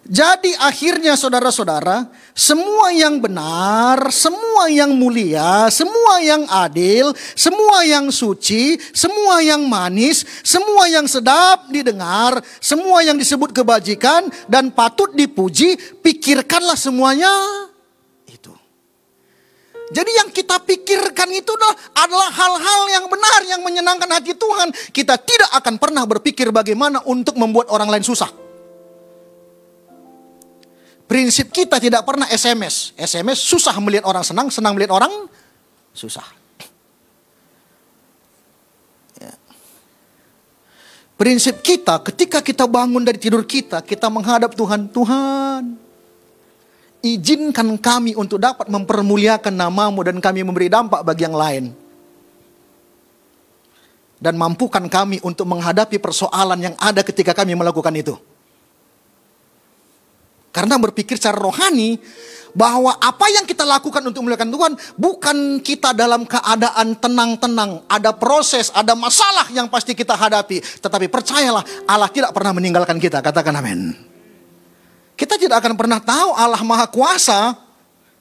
Jadi 0.02 0.50
akhirnya 0.58 1.14
saudara-saudara, 1.14 2.10
semua 2.34 2.90
yang 2.90 3.22
benar, 3.22 4.10
semua 4.10 4.66
yang 4.66 4.98
mulia, 4.98 5.70
semua 5.70 6.18
yang 6.18 6.42
adil, 6.50 7.14
semua 7.38 7.86
yang 7.86 8.10
suci, 8.10 8.82
semua 8.90 9.38
yang 9.46 9.62
manis, 9.62 10.26
semua 10.42 10.90
yang 10.90 11.06
sedap 11.06 11.70
didengar, 11.70 12.42
semua 12.58 13.06
yang 13.06 13.14
disebut 13.14 13.54
kebajikan 13.54 14.26
dan 14.50 14.74
patut 14.74 15.14
dipuji, 15.14 15.78
pikirkanlah 16.02 16.74
semuanya 16.74 17.30
itu. 18.26 18.50
Jadi 19.94 20.10
yang 20.18 20.34
kita 20.34 20.58
pikirkan 20.66 21.30
itu 21.30 21.54
adalah 21.94 22.26
hal-hal 22.26 22.82
yang 22.90 23.06
benar 23.06 23.40
yang 23.46 23.62
menyenangkan 23.62 24.10
hati 24.18 24.34
Tuhan. 24.34 24.74
Kita 24.90 25.14
tidak 25.14 25.54
akan 25.62 25.78
pernah 25.78 26.02
berpikir 26.10 26.50
bagaimana 26.50 27.06
untuk 27.06 27.38
membuat 27.38 27.70
orang 27.70 27.86
lain 27.86 28.02
susah. 28.02 28.42
Prinsip 31.12 31.52
kita 31.52 31.76
tidak 31.76 32.08
pernah 32.08 32.24
SMS. 32.24 32.96
SMS 32.96 33.44
susah 33.44 33.76
melihat 33.84 34.08
orang 34.08 34.24
senang, 34.24 34.48
senang 34.48 34.72
melihat 34.72 34.96
orang 34.96 35.28
susah. 35.92 36.24
Ya. 39.20 39.36
Prinsip 41.20 41.60
kita 41.60 42.00
ketika 42.00 42.40
kita 42.40 42.64
bangun 42.64 43.04
dari 43.04 43.20
tidur 43.20 43.44
kita, 43.44 43.84
kita 43.84 44.08
menghadap 44.08 44.56
Tuhan. 44.56 44.88
Tuhan, 44.88 45.76
izinkan 47.04 47.76
kami 47.76 48.16
untuk 48.16 48.40
dapat 48.40 48.72
mempermuliakan 48.72 49.52
namamu 49.52 50.00
dan 50.08 50.16
kami 50.16 50.40
memberi 50.40 50.72
dampak 50.72 51.04
bagi 51.04 51.28
yang 51.28 51.36
lain. 51.36 51.64
Dan 54.16 54.40
mampukan 54.40 54.88
kami 54.88 55.20
untuk 55.20 55.44
menghadapi 55.44 56.00
persoalan 56.00 56.72
yang 56.72 56.74
ada 56.80 57.04
ketika 57.04 57.36
kami 57.36 57.52
melakukan 57.52 57.92
itu. 57.92 58.16
Karena 60.52 60.76
berpikir 60.76 61.16
secara 61.16 61.40
rohani 61.40 61.96
bahwa 62.52 62.92
apa 63.00 63.32
yang 63.32 63.48
kita 63.48 63.64
lakukan 63.64 64.04
untuk 64.04 64.20
memuliakan 64.20 64.52
Tuhan 64.52 64.72
bukan 65.00 65.36
kita 65.64 65.96
dalam 65.96 66.28
keadaan 66.28 66.92
tenang-tenang, 67.00 67.80
ada 67.88 68.12
proses, 68.12 68.68
ada 68.76 68.92
masalah 68.92 69.48
yang 69.56 69.66
pasti 69.72 69.96
kita 69.96 70.12
hadapi, 70.12 70.60
tetapi 70.60 71.08
percayalah 71.08 71.64
Allah 71.88 72.12
tidak 72.12 72.36
pernah 72.36 72.52
meninggalkan 72.52 73.00
kita. 73.00 73.24
Katakan 73.24 73.56
amin. 73.56 73.96
Kita 75.16 75.40
tidak 75.40 75.64
akan 75.64 75.72
pernah 75.76 76.00
tahu 76.04 76.36
Allah 76.36 76.60
Maha 76.60 76.86
Kuasa 76.92 77.56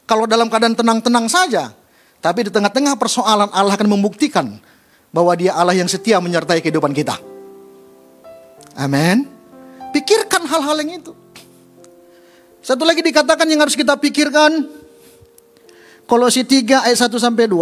kalau 0.07 0.23
dalam 0.23 0.47
keadaan 0.47 0.75
tenang-tenang 0.75 1.27
saja. 1.27 1.75
Tapi 2.21 2.47
di 2.47 2.51
tengah-tengah 2.53 2.95
persoalan 2.95 3.49
Allah 3.51 3.73
akan 3.73 3.89
membuktikan 3.89 4.61
bahwa 5.09 5.33
Dia 5.35 5.57
Allah 5.57 5.75
yang 5.75 5.89
setia 5.89 6.21
menyertai 6.21 6.61
kehidupan 6.61 6.93
kita. 6.93 7.17
Amin. 8.77 9.27
Pikirkan 9.91 10.47
hal-hal 10.47 10.79
yang 10.85 11.01
itu. 11.01 11.20
Satu 12.71 12.87
lagi 12.87 13.03
dikatakan 13.03 13.43
yang 13.51 13.67
harus 13.67 13.75
kita 13.75 13.99
pikirkan. 13.99 14.63
Kolose 16.07 16.47
3 16.47 16.87
ayat 16.87 17.03
1 17.03 17.19
sampai 17.19 17.43
2. 17.51 17.59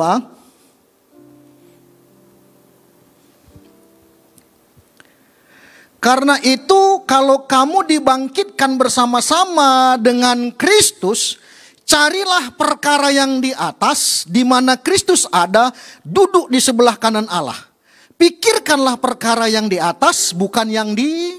Karena 5.97 6.37
itu 6.45 7.01
kalau 7.09 7.41
kamu 7.49 7.89
dibangkitkan 7.89 8.77
bersama-sama 8.77 9.97
dengan 9.97 10.53
Kristus, 10.53 11.41
carilah 11.89 12.53
perkara 12.53 13.09
yang 13.09 13.41
di 13.41 13.49
atas 13.49 14.29
di 14.29 14.45
mana 14.45 14.77
Kristus 14.77 15.25
ada, 15.33 15.73
duduk 16.05 16.53
di 16.53 16.61
sebelah 16.61 17.01
kanan 17.01 17.25
Allah. 17.33 17.57
Pikirkanlah 18.13 19.01
perkara 19.01 19.49
yang 19.49 19.65
di 19.65 19.81
atas 19.81 20.37
bukan 20.37 20.69
yang 20.69 20.93
di. 20.93 21.38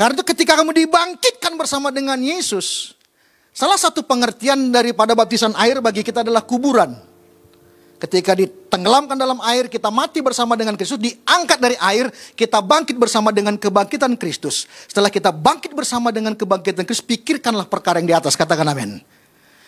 Karena 0.00 0.16
itu 0.16 0.24
ketika 0.32 0.56
kamu 0.56 0.72
dibangkitkan 0.72 1.60
bersama 1.60 1.92
dengan 1.92 2.16
Yesus, 2.16 2.96
salah 3.52 3.76
satu 3.76 4.00
pengertian 4.00 4.72
daripada 4.72 5.12
baptisan 5.12 5.52
air 5.60 5.76
bagi 5.84 6.00
kita 6.00 6.24
adalah 6.24 6.40
kuburan. 6.40 6.96
Ketika 8.00 8.32
ditenggelamkan 8.32 9.12
dalam 9.12 9.44
air, 9.44 9.68
kita 9.68 9.92
mati 9.92 10.24
bersama 10.24 10.56
dengan 10.56 10.72
Kristus, 10.72 10.96
diangkat 10.96 11.60
dari 11.60 11.76
air, 11.76 12.08
kita 12.32 12.64
bangkit 12.64 12.96
bersama 12.96 13.28
dengan 13.28 13.60
kebangkitan 13.60 14.16
Kristus. 14.16 14.64
Setelah 14.88 15.12
kita 15.12 15.36
bangkit 15.36 15.76
bersama 15.76 16.08
dengan 16.08 16.32
kebangkitan 16.32 16.88
Kristus, 16.88 17.04
pikirkanlah 17.04 17.68
perkara 17.68 18.00
yang 18.00 18.08
di 18.08 18.16
atas, 18.16 18.40
katakan 18.40 18.64
amin. 18.72 19.04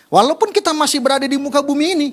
Walaupun 0.09 0.49
kita 0.49 0.73
masih 0.73 1.05
berada 1.05 1.29
di 1.29 1.37
muka 1.37 1.61
bumi 1.61 1.87
ini, 1.93 2.09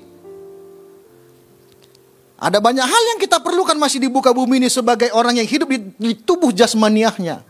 ada 2.35 2.59
banyak 2.59 2.83
hal 2.83 3.03
yang 3.15 3.19
kita 3.23 3.39
perlukan 3.39 3.79
masih 3.79 4.03
di 4.03 4.11
muka 4.11 4.35
bumi 4.35 4.59
ini 4.59 4.67
sebagai 4.67 5.07
orang 5.15 5.39
yang 5.39 5.47
hidup 5.47 5.71
di, 5.71 5.79
di 5.95 6.11
tubuh 6.19 6.51
jasmaniahnya. 6.51 7.48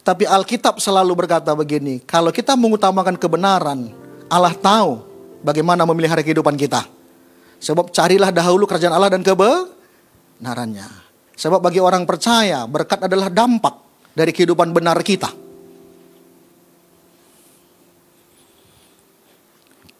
Tapi 0.00 0.24
Alkitab 0.24 0.80
selalu 0.80 1.12
berkata 1.12 1.52
begini, 1.52 2.00
kalau 2.00 2.32
kita 2.32 2.56
mengutamakan 2.56 3.20
kebenaran, 3.20 3.92
Allah 4.32 4.56
tahu 4.56 5.04
bagaimana 5.44 5.84
memelihara 5.84 6.24
kehidupan 6.24 6.56
kita. 6.56 6.88
Sebab 7.60 7.92
carilah 7.92 8.32
dahulu 8.32 8.64
kerajaan 8.64 8.96
Allah 8.96 9.12
dan 9.12 9.20
kebenarannya. 9.20 10.88
Sebab 11.36 11.60
bagi 11.60 11.80
orang 11.80 12.08
percaya, 12.08 12.64
berkat 12.64 13.04
adalah 13.04 13.28
dampak 13.28 13.76
dari 14.16 14.32
kehidupan 14.32 14.72
benar 14.72 14.96
kita. 15.04 15.28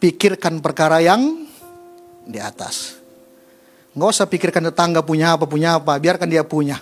Pikirkan 0.00 0.64
perkara 0.64 1.04
yang 1.04 1.44
di 2.24 2.40
atas. 2.40 2.96
Nggak 3.92 4.08
usah 4.16 4.24
pikirkan 4.24 4.72
tetangga 4.72 5.04
punya 5.04 5.36
apa, 5.36 5.44
punya 5.44 5.76
apa. 5.76 6.00
Biarkan 6.00 6.28
dia 6.32 6.40
punya. 6.40 6.80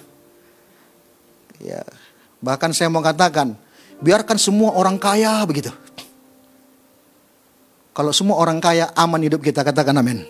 Ya, 1.59 1.83
bahkan 2.39 2.71
saya 2.75 2.91
mau 2.91 3.03
katakan, 3.03 3.55
biarkan 4.03 4.39
semua 4.39 4.75
orang 4.75 4.99
kaya 4.99 5.43
begitu. 5.47 5.71
Kalau 7.95 8.15
semua 8.15 8.39
orang 8.39 8.63
kaya 8.63 8.95
aman 8.95 9.19
hidup 9.27 9.43
kita, 9.43 9.67
katakan 9.67 9.99
amin. 9.99 10.23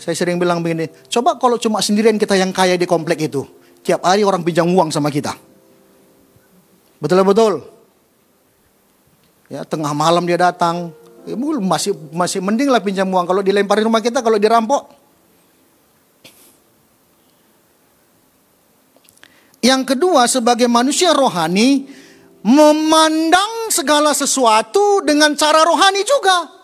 Saya 0.00 0.16
sering 0.16 0.40
bilang 0.40 0.64
begini, 0.64 0.88
coba 1.12 1.36
kalau 1.36 1.60
cuma 1.60 1.84
sendirian 1.84 2.16
kita 2.16 2.38
yang 2.40 2.54
kaya 2.54 2.80
di 2.80 2.88
komplek 2.88 3.28
itu, 3.28 3.44
tiap 3.84 4.00
hari 4.06 4.24
orang 4.24 4.40
pinjam 4.40 4.64
uang 4.64 4.88
sama 4.88 5.12
kita. 5.12 5.36
Betul 6.98 7.20
betul. 7.22 7.54
Ya, 9.52 9.64
tengah 9.64 9.92
malam 9.92 10.24
dia 10.24 10.40
datang, 10.40 10.92
ya, 11.28 11.36
masih 11.36 11.92
masih 12.12 12.40
mending 12.40 12.72
lah 12.72 12.80
pinjam 12.80 13.08
uang 13.08 13.28
kalau 13.28 13.40
dilemparin 13.44 13.84
rumah 13.84 14.00
kita 14.00 14.24
kalau 14.24 14.40
dirampok. 14.40 14.97
Yang 19.68 19.82
kedua, 19.92 20.24
sebagai 20.24 20.64
manusia 20.64 21.12
rohani, 21.12 21.84
memandang 22.40 23.68
segala 23.68 24.16
sesuatu 24.16 25.04
dengan 25.04 25.36
cara 25.36 25.60
rohani 25.60 26.00
juga. 26.08 26.56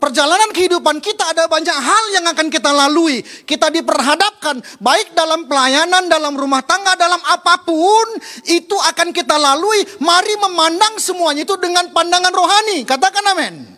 Perjalanan 0.00 0.50
kehidupan 0.50 0.98
kita 0.98 1.30
ada 1.30 1.46
banyak 1.46 1.78
hal 1.78 2.04
yang 2.16 2.26
akan 2.32 2.48
kita 2.50 2.72
lalui. 2.74 3.22
Kita 3.22 3.70
diperhadapkan 3.70 4.58
baik 4.82 5.14
dalam 5.14 5.46
pelayanan, 5.46 6.10
dalam 6.10 6.34
rumah 6.34 6.64
tangga, 6.64 6.98
dalam 6.98 7.22
apa 7.22 7.62
pun 7.62 8.08
itu 8.50 8.74
akan 8.74 9.14
kita 9.14 9.38
lalui. 9.38 9.84
Mari 10.02 10.34
memandang 10.42 10.98
semuanya 10.98 11.46
itu 11.46 11.54
dengan 11.60 11.86
pandangan 11.94 12.34
rohani. 12.34 12.82
Katakan 12.82 13.30
amin. 13.36 13.71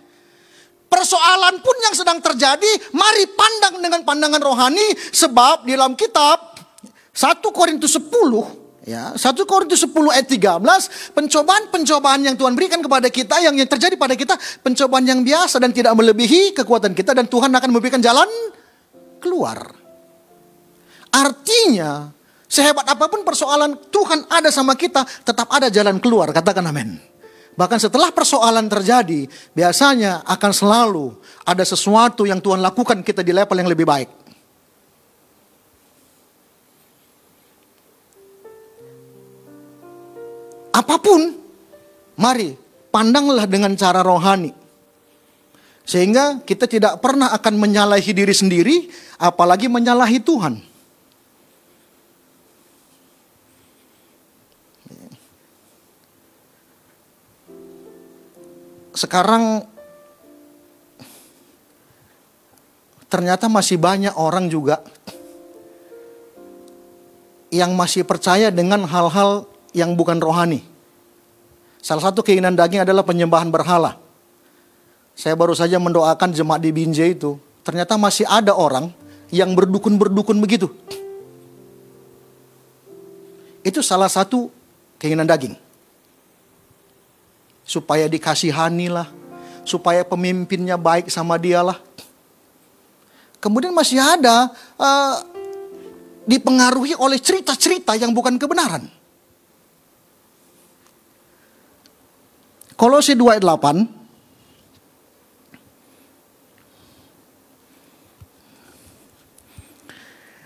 Persoalan 0.94 1.58
pun 1.58 1.74
yang 1.82 1.94
sedang 1.98 2.22
terjadi, 2.22 2.70
mari 2.94 3.26
pandang 3.34 3.82
dengan 3.82 4.06
pandangan 4.06 4.38
rohani 4.38 4.94
sebab 5.10 5.66
di 5.66 5.74
dalam 5.74 5.98
kitab 5.98 6.54
1 7.10 7.42
Korintus 7.50 7.98
10 7.98 8.86
ya 8.86 9.10
1 9.16 9.18
Korintus 9.42 9.82
10 9.82 9.90
ayat 10.14 10.28
13 10.30 11.18
pencobaan-pencobaan 11.18 12.20
yang 12.22 12.36
Tuhan 12.38 12.54
berikan 12.54 12.78
kepada 12.78 13.10
kita 13.10 13.42
yang 13.42 13.58
yang 13.58 13.66
terjadi 13.66 13.98
pada 13.98 14.14
kita 14.14 14.38
pencobaan 14.62 15.02
yang 15.02 15.26
biasa 15.26 15.58
dan 15.58 15.74
tidak 15.74 15.98
melebihi 15.98 16.54
kekuatan 16.62 16.94
kita 16.94 17.10
dan 17.16 17.26
Tuhan 17.26 17.50
akan 17.50 17.70
memberikan 17.74 17.98
jalan 17.98 18.28
keluar. 19.18 19.74
Artinya 21.10 22.12
sehebat 22.46 22.86
apa 22.86 23.10
pun 23.10 23.26
persoalan 23.26 23.90
Tuhan 23.90 24.30
ada 24.30 24.52
sama 24.52 24.78
kita 24.78 25.02
tetap 25.26 25.50
ada 25.50 25.72
jalan 25.72 25.98
keluar 25.98 26.30
katakan 26.30 26.70
amin. 26.70 27.13
Bahkan 27.54 27.78
setelah 27.78 28.10
persoalan 28.10 28.66
terjadi, 28.66 29.30
biasanya 29.54 30.26
akan 30.26 30.52
selalu 30.52 31.06
ada 31.46 31.62
sesuatu 31.62 32.26
yang 32.26 32.42
Tuhan 32.42 32.58
lakukan 32.58 33.06
kita 33.06 33.22
di 33.22 33.30
level 33.30 33.54
yang 33.54 33.70
lebih 33.70 33.86
baik. 33.86 34.10
Apa 40.74 40.98
pun, 40.98 41.30
mari 42.18 42.58
pandanglah 42.90 43.46
dengan 43.46 43.78
cara 43.78 44.02
rohani. 44.02 44.50
Sehingga 45.86 46.42
kita 46.42 46.66
tidak 46.66 46.98
pernah 46.98 47.30
akan 47.30 47.54
menyalahi 47.54 48.10
diri 48.10 48.34
sendiri, 48.34 48.76
apalagi 49.22 49.70
menyalahi 49.70 50.18
Tuhan. 50.18 50.73
Sekarang 58.94 59.66
ternyata 63.10 63.50
masih 63.50 63.74
banyak 63.74 64.14
orang 64.14 64.46
juga 64.46 64.82
yang 67.50 67.74
masih 67.74 68.06
percaya 68.06 68.50
dengan 68.54 68.86
hal-hal 68.86 69.46
yang 69.74 69.94
bukan 69.98 70.18
rohani. 70.22 70.62
Salah 71.82 72.10
satu 72.10 72.22
keinginan 72.22 72.58
daging 72.58 72.82
adalah 72.86 73.06
penyembahan 73.06 73.50
berhala. 73.50 73.98
Saya 75.14 75.38
baru 75.38 75.54
saja 75.54 75.78
mendoakan 75.78 76.34
jemaat 76.34 76.62
di 76.62 76.74
Binjai 76.74 77.14
itu. 77.14 77.38
Ternyata 77.62 77.94
masih 77.94 78.26
ada 78.26 78.50
orang 78.54 78.90
yang 79.30 79.54
berdukun-berdukun 79.54 80.38
begitu. 80.42 80.70
Itu 83.62 83.82
salah 83.82 84.10
satu 84.10 84.50
keinginan 84.98 85.30
daging 85.30 85.63
supaya 87.64 88.06
dikasihani 88.06 88.92
lah, 88.92 89.08
supaya 89.64 90.04
pemimpinnya 90.04 90.76
baik 90.76 91.08
sama 91.08 91.40
dia 91.40 91.64
lah. 91.64 91.80
Kemudian 93.40 93.72
masih 93.72 94.00
ada 94.00 94.52
uh, 94.80 95.14
dipengaruhi 96.24 96.96
oleh 96.96 97.20
cerita-cerita 97.20 97.96
yang 97.96 98.12
bukan 98.12 98.36
kebenaran. 98.40 98.88
Kolose 102.74 103.16
2 103.16 103.38
ayat 103.38 103.44
8 103.44 104.03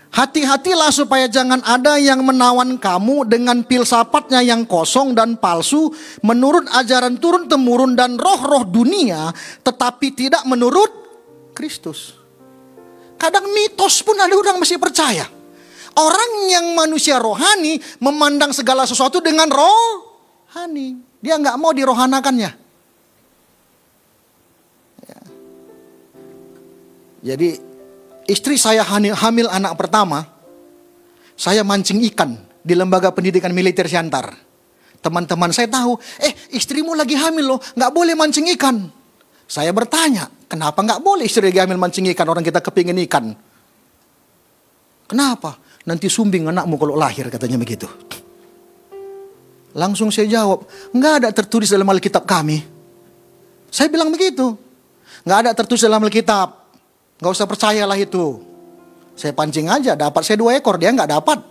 Hati-hatilah 0.09 0.89
supaya 0.89 1.29
jangan 1.29 1.61
ada 1.61 2.01
yang 2.01 2.25
menawan 2.25 2.81
kamu 2.81 3.29
dengan 3.29 3.61
filsafatnya 3.61 4.41
yang 4.41 4.65
kosong 4.65 5.13
dan 5.13 5.37
palsu 5.37 5.93
menurut 6.25 6.65
ajaran 6.65 7.21
turun 7.21 7.45
temurun 7.45 7.93
dan 7.93 8.17
roh-roh 8.17 8.65
dunia 8.65 9.29
tetapi 9.61 10.09
tidak 10.17 10.41
menurut 10.49 10.89
Kristus. 11.53 12.17
Kadang 13.21 13.53
mitos 13.53 14.01
pun 14.01 14.17
ada 14.17 14.33
orang 14.33 14.57
masih 14.57 14.81
percaya. 14.81 15.29
Orang 15.93 16.31
yang 16.49 16.73
manusia 16.73 17.21
rohani 17.21 17.77
memandang 18.01 18.49
segala 18.49 18.89
sesuatu 18.89 19.21
dengan 19.21 19.45
rohani. 19.45 20.97
Dia 21.21 21.37
nggak 21.37 21.59
mau 21.59 21.69
dirohanakannya. 21.69 22.51
Ya. 25.05 25.19
Jadi 27.21 27.68
istri 28.29 28.61
saya 28.61 28.85
hamil 28.85 29.49
anak 29.49 29.73
pertama, 29.73 30.29
saya 31.33 31.65
mancing 31.65 32.05
ikan 32.13 32.37
di 32.61 32.77
lembaga 32.77 33.09
pendidikan 33.09 33.49
militer 33.49 33.89
Siantar. 33.89 34.37
Teman-teman 35.01 35.49
saya 35.49 35.65
tahu, 35.65 35.97
eh 36.21 36.35
istrimu 36.53 36.93
lagi 36.93 37.17
hamil 37.17 37.55
loh, 37.55 37.59
nggak 37.73 37.91
boleh 37.91 38.13
mancing 38.13 38.45
ikan. 38.53 38.85
Saya 39.49 39.73
bertanya, 39.73 40.29
kenapa 40.45 40.85
nggak 40.85 41.01
boleh 41.01 41.25
istri 41.25 41.49
lagi 41.49 41.57
hamil 41.57 41.81
mancing 41.81 42.05
ikan, 42.13 42.27
orang 42.29 42.45
kita 42.45 42.61
kepingin 42.61 42.99
ikan. 43.09 43.33
Kenapa? 45.09 45.57
Nanti 45.89 46.05
sumbing 46.05 46.45
anakmu 46.51 46.77
kalau 46.77 46.93
lahir, 46.93 47.25
katanya 47.33 47.57
begitu. 47.57 47.89
Langsung 49.73 50.13
saya 50.13 50.27
jawab, 50.29 50.67
nggak 50.93 51.13
ada 51.23 51.29
tertulis 51.33 51.71
dalam 51.71 51.87
Alkitab 51.87 52.27
kami. 52.27 52.61
Saya 53.71 53.87
bilang 53.87 54.11
begitu. 54.11 54.53
Nggak 55.23 55.39
ada 55.47 55.51
tertulis 55.55 55.81
dalam 55.81 56.03
Alkitab. 56.03 56.58
Gak 57.19 57.31
usah 57.35 57.47
percayalah 57.47 57.99
itu. 57.99 58.39
Saya 59.19 59.35
pancing 59.35 59.67
aja, 59.67 59.99
dapat 59.99 60.23
saya 60.23 60.39
dua 60.39 60.55
ekor, 60.55 60.79
dia 60.79 60.95
nggak 60.95 61.11
dapat. 61.11 61.43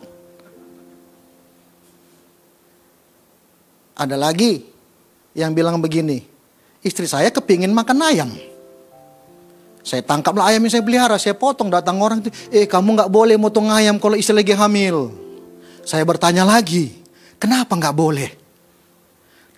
Ada 3.92 4.16
lagi 4.16 4.64
yang 5.36 5.52
bilang 5.52 5.76
begini, 5.76 6.24
istri 6.80 7.04
saya 7.04 7.28
kepingin 7.28 7.68
makan 7.76 8.00
ayam. 8.08 8.30
Saya 9.84 10.00
tangkaplah 10.00 10.48
ayam 10.48 10.64
yang 10.64 10.72
saya 10.72 10.84
pelihara, 10.84 11.20
saya 11.20 11.36
potong, 11.36 11.68
datang 11.68 12.00
orang 12.00 12.24
itu, 12.24 12.32
eh 12.48 12.64
kamu 12.64 13.04
nggak 13.04 13.10
boleh 13.12 13.36
motong 13.36 13.68
ayam 13.68 14.00
kalau 14.00 14.16
istri 14.16 14.32
lagi 14.32 14.56
hamil. 14.56 15.12
Saya 15.84 16.08
bertanya 16.08 16.48
lagi, 16.48 17.04
kenapa 17.36 17.76
nggak 17.76 17.96
boleh? 17.96 18.32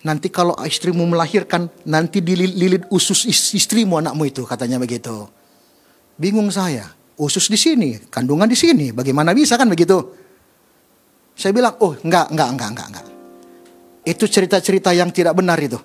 Nanti 0.03 0.27
kalau 0.27 0.57
istrimu 0.67 1.07
melahirkan, 1.07 1.71
nanti 1.87 2.19
dililit 2.19 2.83
usus 2.91 3.23
istrimu 3.55 4.03
anakmu 4.03 4.27
itu, 4.27 4.43
katanya 4.43 4.75
begitu. 4.75 5.31
Bingung 6.21 6.53
saya. 6.53 6.85
Usus 7.17 7.49
di 7.49 7.57
sini, 7.57 7.97
kandungan 7.97 8.45
di 8.45 8.53
sini. 8.53 8.93
Bagaimana 8.93 9.33
bisa 9.33 9.57
kan 9.57 9.65
begitu? 9.65 9.97
Saya 11.33 11.49
bilang, 11.49 11.73
oh 11.81 11.97
enggak, 11.97 12.29
enggak, 12.29 12.49
enggak, 12.53 12.69
enggak, 12.69 12.87
enggak. 12.93 13.05
Itu 14.05 14.25
cerita-cerita 14.29 14.93
yang 14.93 15.09
tidak 15.09 15.33
benar 15.33 15.57
itu. 15.57 15.81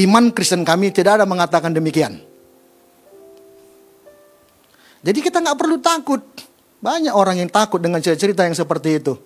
Iman 0.00 0.32
Kristen 0.32 0.64
kami 0.64 0.88
tidak 0.88 1.20
ada 1.20 1.26
mengatakan 1.28 1.72
demikian. 1.72 2.20
Jadi 5.04 5.18
kita 5.20 5.44
nggak 5.44 5.58
perlu 5.58 5.76
takut. 5.76 6.22
Banyak 6.78 7.12
orang 7.12 7.42
yang 7.44 7.50
takut 7.50 7.82
dengan 7.82 8.00
cerita-cerita 8.00 8.46
yang 8.46 8.56
seperti 8.56 9.02
itu. 9.02 9.18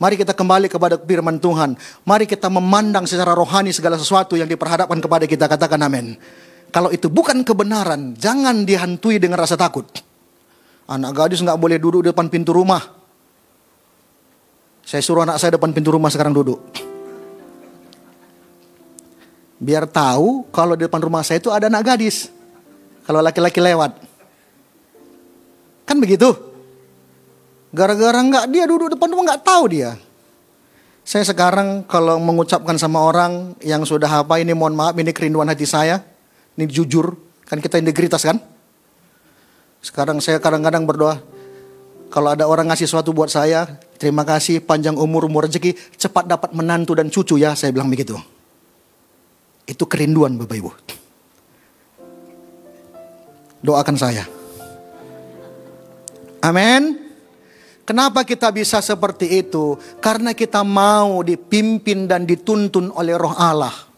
Mari 0.00 0.16
kita 0.16 0.32
kembali 0.32 0.68
kepada 0.72 0.96
firman 0.96 1.36
Tuhan. 1.36 1.76
Mari 2.08 2.24
kita 2.24 2.48
memandang 2.48 3.04
secara 3.04 3.36
rohani 3.36 3.70
segala 3.70 4.00
sesuatu 4.00 4.32
yang 4.36 4.48
diperhadapkan 4.48 4.96
kepada 4.96 5.24
kita. 5.28 5.44
Katakan 5.44 5.80
amin. 5.84 6.16
Kalau 6.70 6.94
itu 6.94 7.10
bukan 7.10 7.42
kebenaran, 7.42 8.14
jangan 8.14 8.62
dihantui 8.62 9.18
dengan 9.18 9.42
rasa 9.42 9.58
takut. 9.58 9.86
Anak 10.90 11.14
gadis 11.14 11.42
nggak 11.42 11.58
boleh 11.58 11.78
duduk 11.78 12.02
depan 12.06 12.30
pintu 12.30 12.50
rumah. 12.54 12.82
Saya 14.86 15.02
suruh 15.02 15.22
anak 15.22 15.38
saya 15.38 15.54
depan 15.54 15.70
pintu 15.70 15.94
rumah 15.94 16.10
sekarang 16.10 16.34
duduk. 16.34 16.58
Biar 19.60 19.86
tahu 19.86 20.50
kalau 20.50 20.74
di 20.74 20.88
depan 20.88 20.98
rumah 20.98 21.22
saya 21.22 21.38
itu 21.38 21.50
ada 21.52 21.70
anak 21.70 21.94
gadis. 21.94 22.30
Kalau 23.06 23.22
laki-laki 23.22 23.62
lewat. 23.62 23.92
Kan 25.86 25.98
begitu? 25.98 26.30
Gara-gara 27.70 28.18
nggak 28.18 28.50
dia 28.50 28.66
duduk 28.66 28.98
depan 28.98 29.10
rumah 29.14 29.34
nggak 29.34 29.42
tahu 29.46 29.64
dia. 29.70 29.94
Saya 31.06 31.26
sekarang 31.26 31.86
kalau 31.86 32.18
mengucapkan 32.18 32.78
sama 32.78 33.02
orang 33.02 33.58
yang 33.62 33.82
sudah 33.86 34.26
apa 34.26 34.38
ini 34.42 34.54
mohon 34.54 34.74
maaf 34.74 34.94
ini 34.98 35.10
kerinduan 35.14 35.46
hati 35.50 35.66
saya. 35.66 36.02
Ini 36.58 36.64
jujur, 36.66 37.14
kan 37.46 37.58
kita 37.62 37.78
integritas 37.78 38.24
kan? 38.24 38.40
Sekarang 39.80 40.20
saya 40.20 40.38
kadang-kadang 40.42 40.84
berdoa, 40.84 41.20
kalau 42.10 42.34
ada 42.34 42.44
orang 42.50 42.68
ngasih 42.68 42.90
sesuatu 42.90 43.14
buat 43.14 43.30
saya, 43.30 43.78
terima 43.96 44.26
kasih, 44.26 44.58
panjang 44.60 44.98
umur, 44.98 45.30
umur 45.30 45.46
rezeki, 45.46 45.78
cepat 45.94 46.26
dapat 46.26 46.50
menantu 46.50 46.98
dan 46.98 47.06
cucu 47.06 47.38
ya, 47.38 47.54
saya 47.54 47.70
bilang 47.70 47.86
begitu. 47.86 48.18
Itu 49.62 49.86
kerinduan 49.86 50.34
Bapak 50.34 50.56
Ibu. 50.58 50.70
Doakan 53.62 53.96
saya. 53.96 54.26
Amin. 56.42 57.12
Kenapa 57.86 58.22
kita 58.22 58.50
bisa 58.54 58.78
seperti 58.78 59.42
itu? 59.42 59.78
Karena 59.98 60.30
kita 60.34 60.62
mau 60.66 61.22
dipimpin 61.26 62.06
dan 62.06 62.22
dituntun 62.26 62.90
oleh 62.94 63.14
roh 63.18 63.34
Allah. 63.34 63.89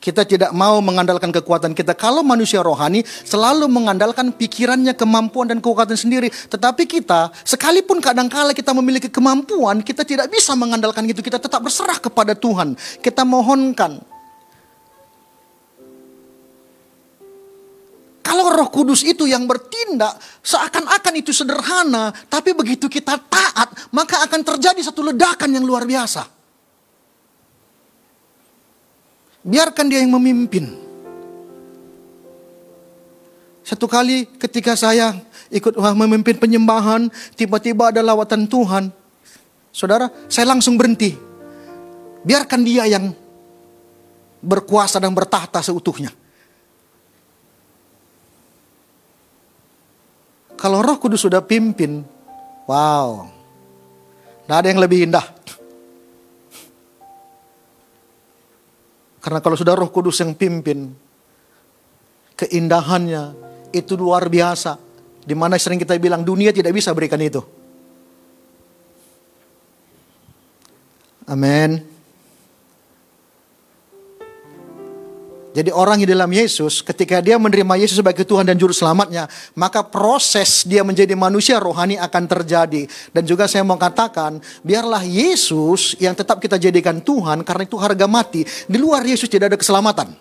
Kita 0.00 0.24
tidak 0.24 0.56
mau 0.56 0.80
mengandalkan 0.80 1.28
kekuatan 1.28 1.76
kita. 1.76 1.92
Kalau 1.92 2.24
manusia 2.24 2.64
rohani 2.64 3.04
selalu 3.04 3.68
mengandalkan 3.68 4.32
pikirannya, 4.32 4.96
kemampuan 4.96 5.52
dan 5.52 5.60
kekuatan 5.60 5.92
sendiri. 5.92 6.32
Tetapi 6.32 6.88
kita, 6.88 7.28
sekalipun 7.44 8.00
kadangkala 8.00 8.56
kita 8.56 8.72
memiliki 8.72 9.12
kemampuan, 9.12 9.84
kita 9.84 10.08
tidak 10.08 10.32
bisa 10.32 10.56
mengandalkan 10.56 11.04
itu. 11.04 11.20
Kita 11.20 11.36
tetap 11.36 11.60
berserah 11.60 12.00
kepada 12.00 12.32
Tuhan. 12.32 12.80
Kita 13.04 13.28
mohonkan. 13.28 14.00
Kalau 18.24 18.48
roh 18.56 18.72
kudus 18.72 19.04
itu 19.04 19.28
yang 19.28 19.44
bertindak, 19.44 20.16
seakan-akan 20.40 21.12
itu 21.12 21.28
sederhana. 21.28 22.08
Tapi 22.08 22.56
begitu 22.56 22.88
kita 22.88 23.20
taat, 23.20 23.68
maka 23.92 24.24
akan 24.24 24.40
terjadi 24.48 24.80
satu 24.80 25.12
ledakan 25.12 25.60
yang 25.60 25.68
luar 25.68 25.84
biasa. 25.84 26.39
Biarkan 29.40 29.88
dia 29.88 30.04
yang 30.04 30.12
memimpin. 30.12 30.76
Satu 33.64 33.88
kali 33.88 34.28
ketika 34.36 34.76
saya 34.76 35.16
ikut 35.48 35.78
memimpin 35.96 36.36
penyembahan, 36.36 37.08
tiba-tiba 37.38 37.88
ada 37.88 38.04
lawatan 38.04 38.44
Tuhan. 38.44 38.92
Saudara, 39.70 40.10
saya 40.26 40.50
langsung 40.50 40.74
berhenti. 40.74 41.14
Biarkan 42.20 42.60
dia 42.66 42.84
yang 42.84 43.14
berkuasa 44.44 45.00
dan 45.00 45.14
bertahta 45.16 45.64
seutuhnya. 45.64 46.12
Kalau 50.60 50.84
roh 50.84 51.00
kudus 51.00 51.24
sudah 51.24 51.40
pimpin, 51.40 52.04
wow. 52.68 53.24
Tidak 54.44 54.56
ada 54.60 54.68
yang 54.68 54.82
lebih 54.82 55.08
indah. 55.08 55.39
Karena 59.20 59.38
kalau 59.44 59.56
sudah 59.56 59.76
roh 59.76 59.92
kudus 59.92 60.24
yang 60.24 60.32
pimpin, 60.32 60.96
keindahannya 62.40 63.36
itu 63.76 63.92
luar 63.94 64.32
biasa. 64.32 64.80
Di 65.20 65.36
mana 65.36 65.60
sering 65.60 65.76
kita 65.76 65.94
bilang 66.00 66.24
dunia 66.24 66.50
tidak 66.50 66.72
bisa 66.72 66.96
berikan 66.96 67.20
itu. 67.20 67.44
Amin. 71.28 71.99
Jadi 75.50 75.74
orang 75.74 75.98
di 75.98 76.06
dalam 76.06 76.30
Yesus 76.30 76.78
ketika 76.78 77.18
dia 77.18 77.34
menerima 77.34 77.74
Yesus 77.74 77.98
sebagai 77.98 78.22
Tuhan 78.22 78.46
dan 78.46 78.54
Juru 78.54 78.70
Selamatnya, 78.70 79.26
maka 79.58 79.82
proses 79.82 80.62
dia 80.62 80.86
menjadi 80.86 81.10
manusia 81.18 81.58
rohani 81.58 81.98
akan 81.98 82.22
terjadi. 82.30 82.86
Dan 83.10 83.26
juga 83.26 83.50
saya 83.50 83.66
mau 83.66 83.74
katakan, 83.74 84.38
biarlah 84.62 85.02
Yesus 85.02 85.98
yang 85.98 86.14
tetap 86.14 86.38
kita 86.38 86.54
jadikan 86.54 87.02
Tuhan 87.02 87.42
karena 87.42 87.66
itu 87.66 87.74
harga 87.82 88.06
mati. 88.06 88.46
Di 88.46 88.78
luar 88.78 89.02
Yesus 89.02 89.26
tidak 89.26 89.50
ada 89.50 89.58
keselamatan. 89.58 90.14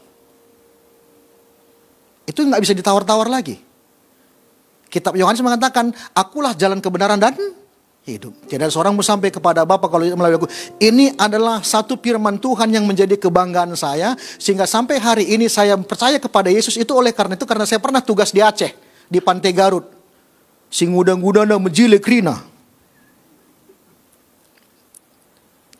Itu 2.25 2.41
nggak 2.41 2.61
bisa 2.65 2.73
ditawar-tawar 2.73 3.30
lagi. 3.30 3.61
Kitab 4.89 5.13
Yohanes 5.13 5.45
mengatakan, 5.45 5.93
akulah 6.17 6.57
jalan 6.57 6.82
kebenaran 6.82 7.21
dan 7.21 7.38
hidup. 8.18 8.34
Tidak 8.49 8.57
ada 8.57 8.74
seorang 8.74 8.97
mau 8.97 9.05
sampai 9.05 9.30
kepada 9.30 9.62
Bapa 9.68 9.86
kalau 9.86 10.07
melalui 10.07 10.41
aku. 10.41 10.49
Ini 10.82 11.14
adalah 11.20 11.62
satu 11.62 11.99
firman 11.99 12.41
Tuhan 12.41 12.74
yang 12.74 12.88
menjadi 12.89 13.14
kebanggaan 13.20 13.76
saya 13.78 14.18
sehingga 14.39 14.66
sampai 14.66 14.97
hari 14.97 15.26
ini 15.30 15.45
saya 15.45 15.78
percaya 15.78 16.18
kepada 16.18 16.49
Yesus 16.49 16.80
itu 16.80 16.89
oleh 16.95 17.14
karena 17.14 17.38
itu 17.38 17.45
karena 17.45 17.70
saya 17.70 17.78
pernah 17.78 18.01
tugas 18.01 18.34
di 18.34 18.41
Aceh 18.41 18.72
di 19.05 19.20
Pantai 19.22 19.53
Garut. 19.53 19.86
Singudang-gudana 20.70 21.57
menjilik 21.57 22.01
rina. 22.01 22.38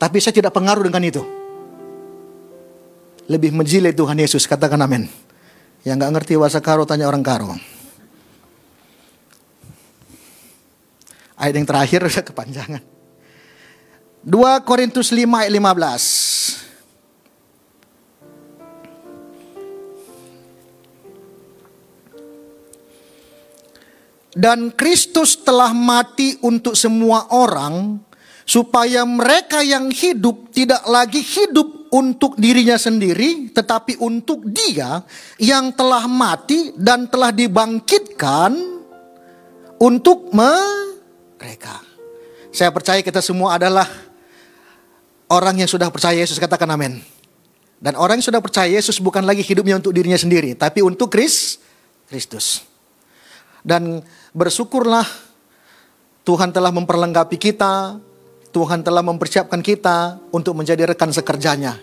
Tapi 0.00 0.16
saya 0.18 0.32
tidak 0.32 0.56
pengaruh 0.56 0.82
dengan 0.82 1.04
itu. 1.04 1.22
Lebih 3.30 3.54
menjilik 3.54 3.94
Tuhan 3.94 4.18
Yesus, 4.18 4.48
katakan 4.48 4.80
amin. 4.82 5.06
Yang 5.86 5.96
nggak 6.02 6.12
ngerti 6.18 6.32
bahasa 6.34 6.58
karo, 6.58 6.82
tanya 6.82 7.06
orang 7.06 7.22
karo. 7.22 7.54
Ayat 11.40 11.56
yang 11.56 11.64
terakhir 11.64 12.04
udah 12.04 12.20
kepanjangan. 12.20 12.84
2 14.20 14.60
Korintus 14.68 15.08
5 15.08 15.24
ayat 15.24 15.48
15. 15.48 16.60
Dan 24.36 24.68
Kristus 24.76 25.40
telah 25.40 25.72
mati 25.72 26.36
untuk 26.44 26.76
semua 26.76 27.32
orang 27.32 27.96
supaya 28.44 29.08
mereka 29.08 29.64
yang 29.64 29.88
hidup 29.88 30.52
tidak 30.52 30.84
lagi 30.86 31.24
hidup 31.24 31.80
untuk 31.90 32.38
dirinya 32.38 32.78
sendiri 32.78 33.50
tetapi 33.50 33.98
untuk 33.98 34.46
Dia 34.46 35.02
yang 35.40 35.74
telah 35.74 36.06
mati 36.06 36.70
dan 36.78 37.10
telah 37.10 37.34
dibangkitkan 37.34 38.54
untuk 39.82 40.30
mereka. 41.40 41.80
Saya 42.52 42.68
percaya 42.68 43.00
kita 43.00 43.24
semua 43.24 43.56
adalah 43.56 43.88
orang 45.32 45.64
yang 45.64 45.70
sudah 45.70 45.88
percaya 45.88 46.20
Yesus 46.20 46.36
katakan 46.36 46.68
amin. 46.68 47.00
Dan 47.80 47.96
orang 47.96 48.20
yang 48.20 48.28
sudah 48.28 48.44
percaya 48.44 48.68
Yesus 48.68 49.00
bukan 49.00 49.24
lagi 49.24 49.40
hidupnya 49.40 49.80
untuk 49.80 49.96
dirinya 49.96 50.20
sendiri, 50.20 50.52
tapi 50.52 50.84
untuk 50.84 51.08
Kris, 51.08 51.56
Kristus. 52.12 52.60
Dan 53.64 54.04
bersyukurlah 54.36 55.08
Tuhan 56.28 56.52
telah 56.52 56.68
memperlengkapi 56.68 57.40
kita, 57.40 57.96
Tuhan 58.52 58.84
telah 58.84 59.00
mempersiapkan 59.00 59.64
kita 59.64 60.20
untuk 60.28 60.60
menjadi 60.60 60.92
rekan 60.92 61.08
sekerjanya. 61.08 61.80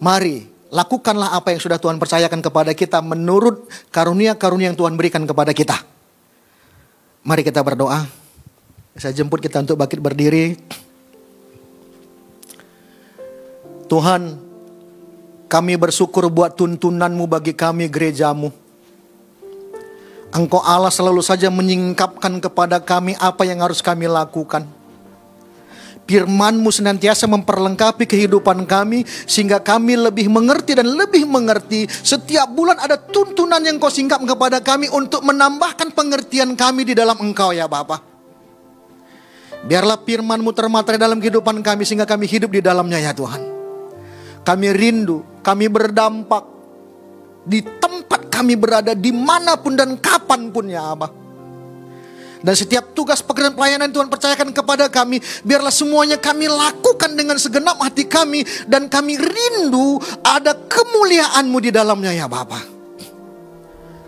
Mari 0.00 0.48
lakukanlah 0.72 1.36
apa 1.36 1.52
yang 1.52 1.60
sudah 1.60 1.76
Tuhan 1.76 2.00
percayakan 2.00 2.40
kepada 2.40 2.72
kita 2.72 3.04
menurut 3.04 3.68
karunia-karunia 3.92 4.72
yang 4.72 4.78
Tuhan 4.80 4.96
berikan 4.96 5.28
kepada 5.28 5.52
kita. 5.52 5.76
Mari 7.20 7.44
kita 7.44 7.60
berdoa. 7.60 8.23
Saya 8.94 9.10
jemput 9.10 9.42
kita 9.42 9.58
untuk 9.58 9.74
bangkit 9.74 9.98
berdiri. 9.98 10.54
Tuhan, 13.90 14.38
kami 15.50 15.74
bersyukur 15.74 16.30
buat 16.30 16.54
tuntunanmu 16.54 17.26
bagi 17.26 17.58
kami 17.58 17.90
gerejamu. 17.90 18.54
Engkau 20.30 20.62
Allah 20.62 20.94
selalu 20.94 21.22
saja 21.26 21.50
menyingkapkan 21.50 22.38
kepada 22.38 22.78
kami 22.78 23.18
apa 23.18 23.42
yang 23.42 23.62
harus 23.62 23.82
kami 23.82 24.06
lakukan. 24.06 24.66
Firmanmu 26.04 26.68
senantiasa 26.70 27.26
memperlengkapi 27.26 28.06
kehidupan 28.06 28.62
kami 28.68 29.08
sehingga 29.26 29.58
kami 29.58 29.98
lebih 29.98 30.30
mengerti 30.30 30.78
dan 30.78 30.86
lebih 30.94 31.26
mengerti. 31.26 31.90
Setiap 31.90 32.46
bulan 32.50 32.78
ada 32.78 32.94
tuntunan 32.94 33.62
yang 33.62 33.82
kau 33.82 33.90
singkap 33.90 34.22
kepada 34.22 34.62
kami 34.62 34.86
untuk 34.86 35.26
menambahkan 35.26 35.90
pengertian 35.90 36.54
kami 36.54 36.86
di 36.86 36.94
dalam 36.94 37.18
engkau 37.18 37.50
ya 37.50 37.66
Bapak. 37.66 38.13
Biarlah 39.64 39.96
firmanmu 39.96 40.52
termaterai 40.52 41.00
dalam 41.00 41.16
kehidupan 41.16 41.64
kami 41.64 41.88
sehingga 41.88 42.04
kami 42.04 42.28
hidup 42.28 42.52
di 42.52 42.60
dalamnya 42.60 43.00
ya 43.00 43.16
Tuhan. 43.16 43.40
Kami 44.44 44.66
rindu, 44.76 45.24
kami 45.40 45.72
berdampak 45.72 46.44
di 47.48 47.64
tempat 47.64 48.28
kami 48.28 48.60
berada 48.60 48.92
di 48.92 49.08
mana 49.08 49.56
pun 49.56 49.72
dan 49.72 49.96
kapan 49.96 50.52
pun 50.52 50.68
ya 50.68 50.92
Abah. 50.92 51.24
Dan 52.44 52.52
setiap 52.52 52.92
tugas 52.92 53.24
pekerjaan 53.24 53.56
pelayanan 53.56 53.88
Tuhan 53.88 54.12
percayakan 54.12 54.52
kepada 54.52 54.92
kami. 54.92 55.16
Biarlah 55.48 55.72
semuanya 55.72 56.20
kami 56.20 56.44
lakukan 56.44 57.16
dengan 57.16 57.40
segenap 57.40 57.80
hati 57.80 58.04
kami. 58.04 58.44
Dan 58.68 58.92
kami 58.92 59.16
rindu 59.16 59.96
ada 60.20 60.52
kemuliaan-Mu 60.52 61.56
di 61.64 61.72
dalamnya 61.72 62.12
ya 62.12 62.28
Bapa. 62.28 62.60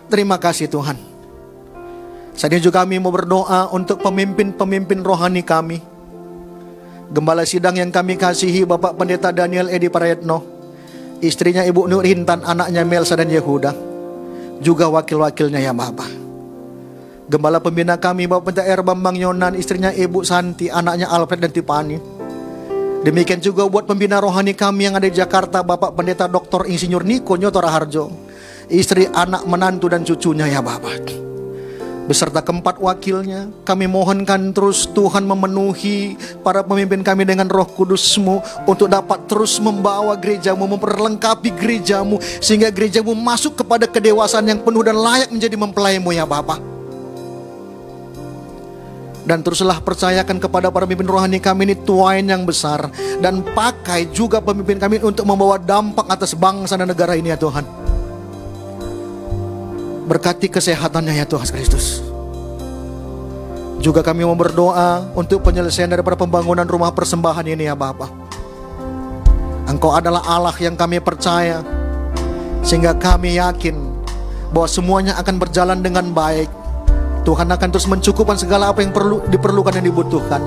Terima 0.05 0.37
kasih 0.37 0.69
Tuhan. 0.69 1.16
Saat 2.37 2.53
ini 2.53 2.61
juga 2.61 2.85
kami 2.85 3.01
mau 3.01 3.09
berdoa 3.09 3.73
untuk 3.73 3.97
pemimpin-pemimpin 4.05 5.01
rohani 5.01 5.41
kami. 5.41 5.81
Gembala 7.09 7.41
sidang 7.49 7.73
yang 7.73 7.89
kami 7.89 8.13
kasihi 8.13 8.61
Bapak 8.61 8.93
Pendeta 8.93 9.33
Daniel 9.33 9.73
Edi 9.73 9.89
Prayetno. 9.89 10.45
Istrinya 11.17 11.65
Ibu 11.65 11.89
Nur 11.89 12.05
Hintan, 12.05 12.45
anaknya 12.45 12.85
Melsa 12.85 13.17
dan 13.17 13.33
Yehuda. 13.33 13.73
Juga 14.61 14.85
wakil-wakilnya 14.85 15.65
ya 15.65 15.73
Bapak. 15.73 16.13
Gembala 17.25 17.57
pembina 17.57 17.97
kami 17.97 18.29
Bapak 18.29 18.53
Pendeta 18.53 18.69
R. 18.69 18.85
Bambang 18.85 19.17
Yonan, 19.17 19.57
istrinya 19.57 19.89
Ibu 19.89 20.21
Santi, 20.21 20.69
anaknya 20.69 21.09
Alfred 21.09 21.41
dan 21.41 21.49
Tipani. 21.49 21.97
Demikian 23.01 23.41
juga 23.41 23.65
buat 23.65 23.89
pembina 23.89 24.21
rohani 24.21 24.53
kami 24.53 24.85
yang 24.85 24.93
ada 24.93 25.09
di 25.09 25.17
Jakarta, 25.17 25.65
Bapak 25.65 25.97
Pendeta 25.97 26.29
Dr. 26.29 26.69
Insinyur 26.69 27.01
Niko 27.01 27.33
Nyotora 27.33 27.73
Harjo. 27.73 28.13
Istri, 28.69 29.09
anak, 29.09 29.41
menantu 29.49 29.89
dan 29.89 30.05
cucunya 30.05 30.45
ya 30.45 30.61
Bapak. 30.61 31.25
Beserta 32.07 32.39
keempat 32.39 32.79
wakilnya, 32.79 33.51
kami 33.67 33.83
mohonkan 33.83 34.55
terus 34.55 34.87
Tuhan 34.95 35.27
memenuhi 35.27 36.15
para 36.39 36.63
pemimpin 36.63 37.03
kami 37.03 37.27
dengan 37.27 37.51
roh 37.51 37.67
kudusmu 37.67 38.39
untuk 38.63 38.87
dapat 38.87 39.27
terus 39.27 39.59
membawa 39.59 40.15
gerejamu, 40.15 40.71
memperlengkapi 40.71 41.51
gerejamu 41.59 42.15
sehingga 42.39 42.71
gerejamu 42.71 43.11
masuk 43.11 43.59
kepada 43.59 43.91
kedewasaan 43.91 44.47
yang 44.47 44.63
penuh 44.63 44.87
dan 44.87 44.95
layak 44.95 45.35
menjadi 45.35 45.59
mempelaimu 45.59 46.15
ya 46.15 46.23
Bapak. 46.23 46.63
Dan 49.27 49.43
teruslah 49.43 49.83
percayakan 49.83 50.39
kepada 50.39 50.71
para 50.71 50.87
pemimpin 50.87 51.11
rohani 51.11 51.43
kami 51.43 51.67
ini 51.67 51.75
tuain 51.75 52.23
yang 52.23 52.47
besar. 52.47 52.87
Dan 53.19 53.43
pakai 53.43 54.07
juga 54.15 54.39
pemimpin 54.39 54.79
kami 54.79 55.03
untuk 55.03 55.27
membawa 55.27 55.59
dampak 55.59 56.07
atas 56.07 56.31
bangsa 56.31 56.79
dan 56.79 56.87
negara 56.87 57.19
ini 57.19 57.35
ya 57.35 57.35
Tuhan. 57.35 57.86
Berkati 60.07 60.47
kesehatannya 60.47 61.19
ya 61.19 61.27
Tuhan 61.27 61.43
Kristus. 61.51 61.99
Juga 63.83 63.99
kami 63.99 64.23
mau 64.23 64.39
berdoa 64.39 65.03
untuk 65.11 65.43
penyelesaian 65.43 65.91
daripada 65.91 66.15
pembangunan 66.15 66.63
rumah 66.63 66.95
persembahan 66.95 67.43
ini 67.43 67.67
ya 67.67 67.75
Bapa. 67.75 68.07
Engkau 69.67 69.91
adalah 69.91 70.23
Allah 70.23 70.55
yang 70.63 70.79
kami 70.79 71.03
percaya. 71.03 71.59
Sehingga 72.63 72.95
kami 72.95 73.35
yakin 73.35 73.75
bahwa 74.55 74.71
semuanya 74.71 75.19
akan 75.19 75.43
berjalan 75.43 75.83
dengan 75.83 76.07
baik. 76.15 76.47
Tuhan 77.27 77.51
akan 77.51 77.67
terus 77.67 77.91
mencukupkan 77.91 78.39
segala 78.39 78.71
apa 78.71 78.79
yang 78.79 78.95
perlu 78.95 79.27
diperlukan 79.27 79.75
dan 79.75 79.83
dibutuhkan. 79.83 80.39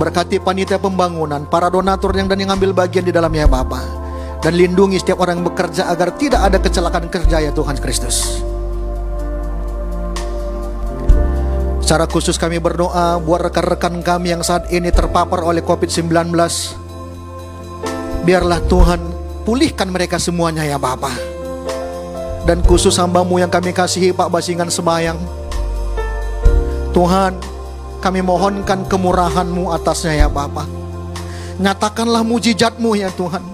Berkati 0.00 0.40
panitia 0.40 0.80
pembangunan, 0.80 1.44
para 1.52 1.68
donatur 1.68 2.16
yang 2.16 2.32
dan 2.32 2.40
yang 2.40 2.56
ambil 2.56 2.72
bagian 2.72 3.04
di 3.04 3.12
dalamnya 3.12 3.44
ya 3.44 3.50
Bapa. 3.52 3.80
Dan 4.40 4.56
lindungi 4.56 4.96
setiap 4.96 5.20
orang 5.20 5.44
yang 5.44 5.52
bekerja 5.52 5.92
agar 5.92 6.16
tidak 6.16 6.40
ada 6.48 6.56
kecelakaan 6.56 7.12
kerja 7.12 7.44
ya 7.44 7.52
Tuhan 7.52 7.76
Kristus. 7.76 8.40
Secara 11.92 12.08
khusus 12.08 12.40
kami 12.40 12.56
berdoa 12.56 13.20
buat 13.20 13.52
rekan-rekan 13.52 14.00
kami 14.00 14.32
yang 14.32 14.40
saat 14.40 14.64
ini 14.72 14.88
terpapar 14.88 15.44
oleh 15.44 15.60
COVID-19. 15.60 16.32
Biarlah 18.24 18.64
Tuhan 18.64 18.96
pulihkan 19.44 19.92
mereka 19.92 20.16
semuanya 20.16 20.64
ya 20.64 20.80
Bapa. 20.80 21.12
Dan 22.48 22.64
khusus 22.64 22.96
hambamu 22.96 23.44
yang 23.44 23.52
kami 23.52 23.76
kasihi 23.76 24.16
Pak 24.16 24.32
Basingan 24.32 24.72
Sebayang. 24.72 25.20
Tuhan, 26.96 27.36
kami 28.00 28.24
mohonkan 28.24 28.88
kemurahan-Mu 28.88 29.76
atasnya 29.76 30.16
ya 30.16 30.28
Bapa. 30.32 30.64
Nyatakanlah 31.60 32.24
mujizat-Mu 32.24 32.96
ya 32.96 33.12
Tuhan. 33.12 33.44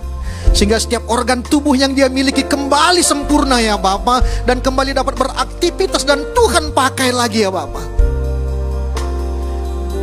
Sehingga 0.54 0.78
setiap 0.78 1.10
organ 1.10 1.42
tubuh 1.42 1.74
yang 1.74 1.90
dia 1.90 2.06
miliki 2.06 2.46
kembali 2.46 3.02
sempurna 3.02 3.58
ya 3.58 3.74
Bapa 3.74 4.22
Dan 4.46 4.62
kembali 4.62 4.94
dapat 4.94 5.18
beraktivitas 5.18 6.06
dan 6.06 6.22
Tuhan 6.38 6.70
pakai 6.70 7.10
lagi 7.10 7.42
ya 7.42 7.50
Bapa. 7.50 7.97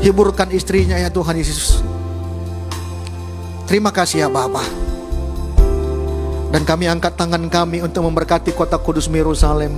Hiburkan 0.06 0.54
istrinya 0.54 1.02
ya 1.02 1.10
Tuhan 1.10 1.34
Yesus. 1.34 1.82
Terima 3.66 3.90
kasih 3.90 4.22
ya 4.22 4.30
Bapa. 4.30 4.62
Dan 6.54 6.62
kami 6.62 6.86
angkat 6.86 7.18
tangan 7.18 7.42
kami 7.50 7.82
untuk 7.82 8.06
memberkati 8.06 8.54
kota 8.54 8.78
kudus 8.78 9.10
Yerusalem. 9.10 9.74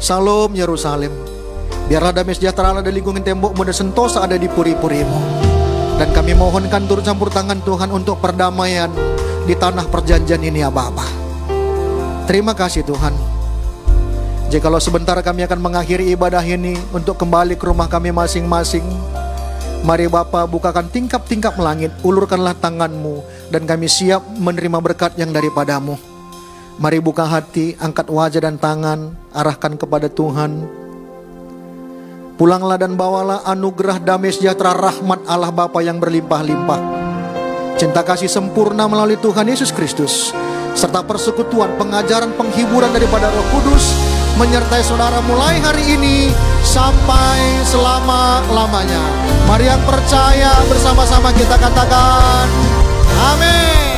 Salam 0.00 0.56
Yerusalem. 0.56 1.12
Biarlah 1.84 2.16
damai 2.16 2.32
sejahtera 2.32 2.72
Allah 2.72 2.80
di 2.80 2.96
lingkungan 2.96 3.20
tembokmu 3.20 3.68
dan 3.68 3.76
sentosa 3.76 4.24
ada 4.24 4.40
di 4.40 4.48
puri-purimu. 4.48 5.20
Dan 6.00 6.08
kami 6.16 6.32
mohonkan 6.32 6.88
turut 6.88 7.04
campur 7.04 7.28
tangan 7.28 7.60
Tuhan 7.60 7.92
untuk 7.92 8.24
perdamaian 8.24 8.88
di 9.44 9.52
tanah 9.52 9.84
perjanjian 9.84 10.40
ini 10.40 10.64
ya 10.64 10.72
Bapa. 10.72 11.04
Terima 12.24 12.56
kasih 12.56 12.88
Tuhan. 12.88 13.12
Jikalau 14.48 14.80
sebentar 14.80 15.20
kami 15.20 15.44
akan 15.44 15.60
mengakhiri 15.60 16.08
ibadah 16.16 16.40
ini 16.40 16.72
untuk 16.96 17.20
kembali 17.20 17.60
ke 17.60 17.68
rumah 17.68 17.92
kami 17.92 18.16
masing-masing. 18.16 18.84
Mari 19.82 20.06
Bapa 20.06 20.46
bukakan 20.46 20.86
tingkap-tingkap 20.94 21.58
langit, 21.58 21.90
ulurkanlah 22.06 22.54
tanganmu 22.54 23.18
dan 23.50 23.66
kami 23.66 23.90
siap 23.90 24.22
menerima 24.38 24.78
berkat 24.78 25.18
yang 25.18 25.34
daripadamu. 25.34 25.98
Mari 26.78 27.02
buka 27.02 27.26
hati, 27.26 27.74
angkat 27.82 28.06
wajah 28.06 28.46
dan 28.46 28.62
tangan, 28.62 29.10
arahkan 29.34 29.74
kepada 29.74 30.06
Tuhan. 30.06 30.70
Pulanglah 32.38 32.78
dan 32.78 32.94
bawalah 32.94 33.42
anugerah 33.42 33.98
damai 33.98 34.30
sejahtera 34.30 34.70
rahmat 34.70 35.26
Allah 35.26 35.50
Bapa 35.50 35.82
yang 35.82 35.98
berlimpah-limpah. 35.98 36.80
Cinta 37.74 38.06
kasih 38.06 38.30
sempurna 38.30 38.86
melalui 38.86 39.18
Tuhan 39.18 39.50
Yesus 39.50 39.74
Kristus 39.74 40.30
serta 40.78 41.02
persekutuan, 41.02 41.74
pengajaran, 41.74 42.30
penghiburan 42.38 42.94
daripada 42.94 43.26
Roh 43.34 43.46
Kudus 43.50 43.98
menyertai 44.38 44.86
saudara 44.86 45.18
mulai 45.26 45.58
hari 45.58 45.98
ini 45.98 46.30
sampai 46.72 47.60
selama-lamanya. 47.68 49.04
Mari 49.44 49.68
yang 49.68 49.84
percaya 49.84 50.56
bersama-sama 50.72 51.28
kita 51.36 51.60
katakan 51.60 52.48
amin. 53.36 53.91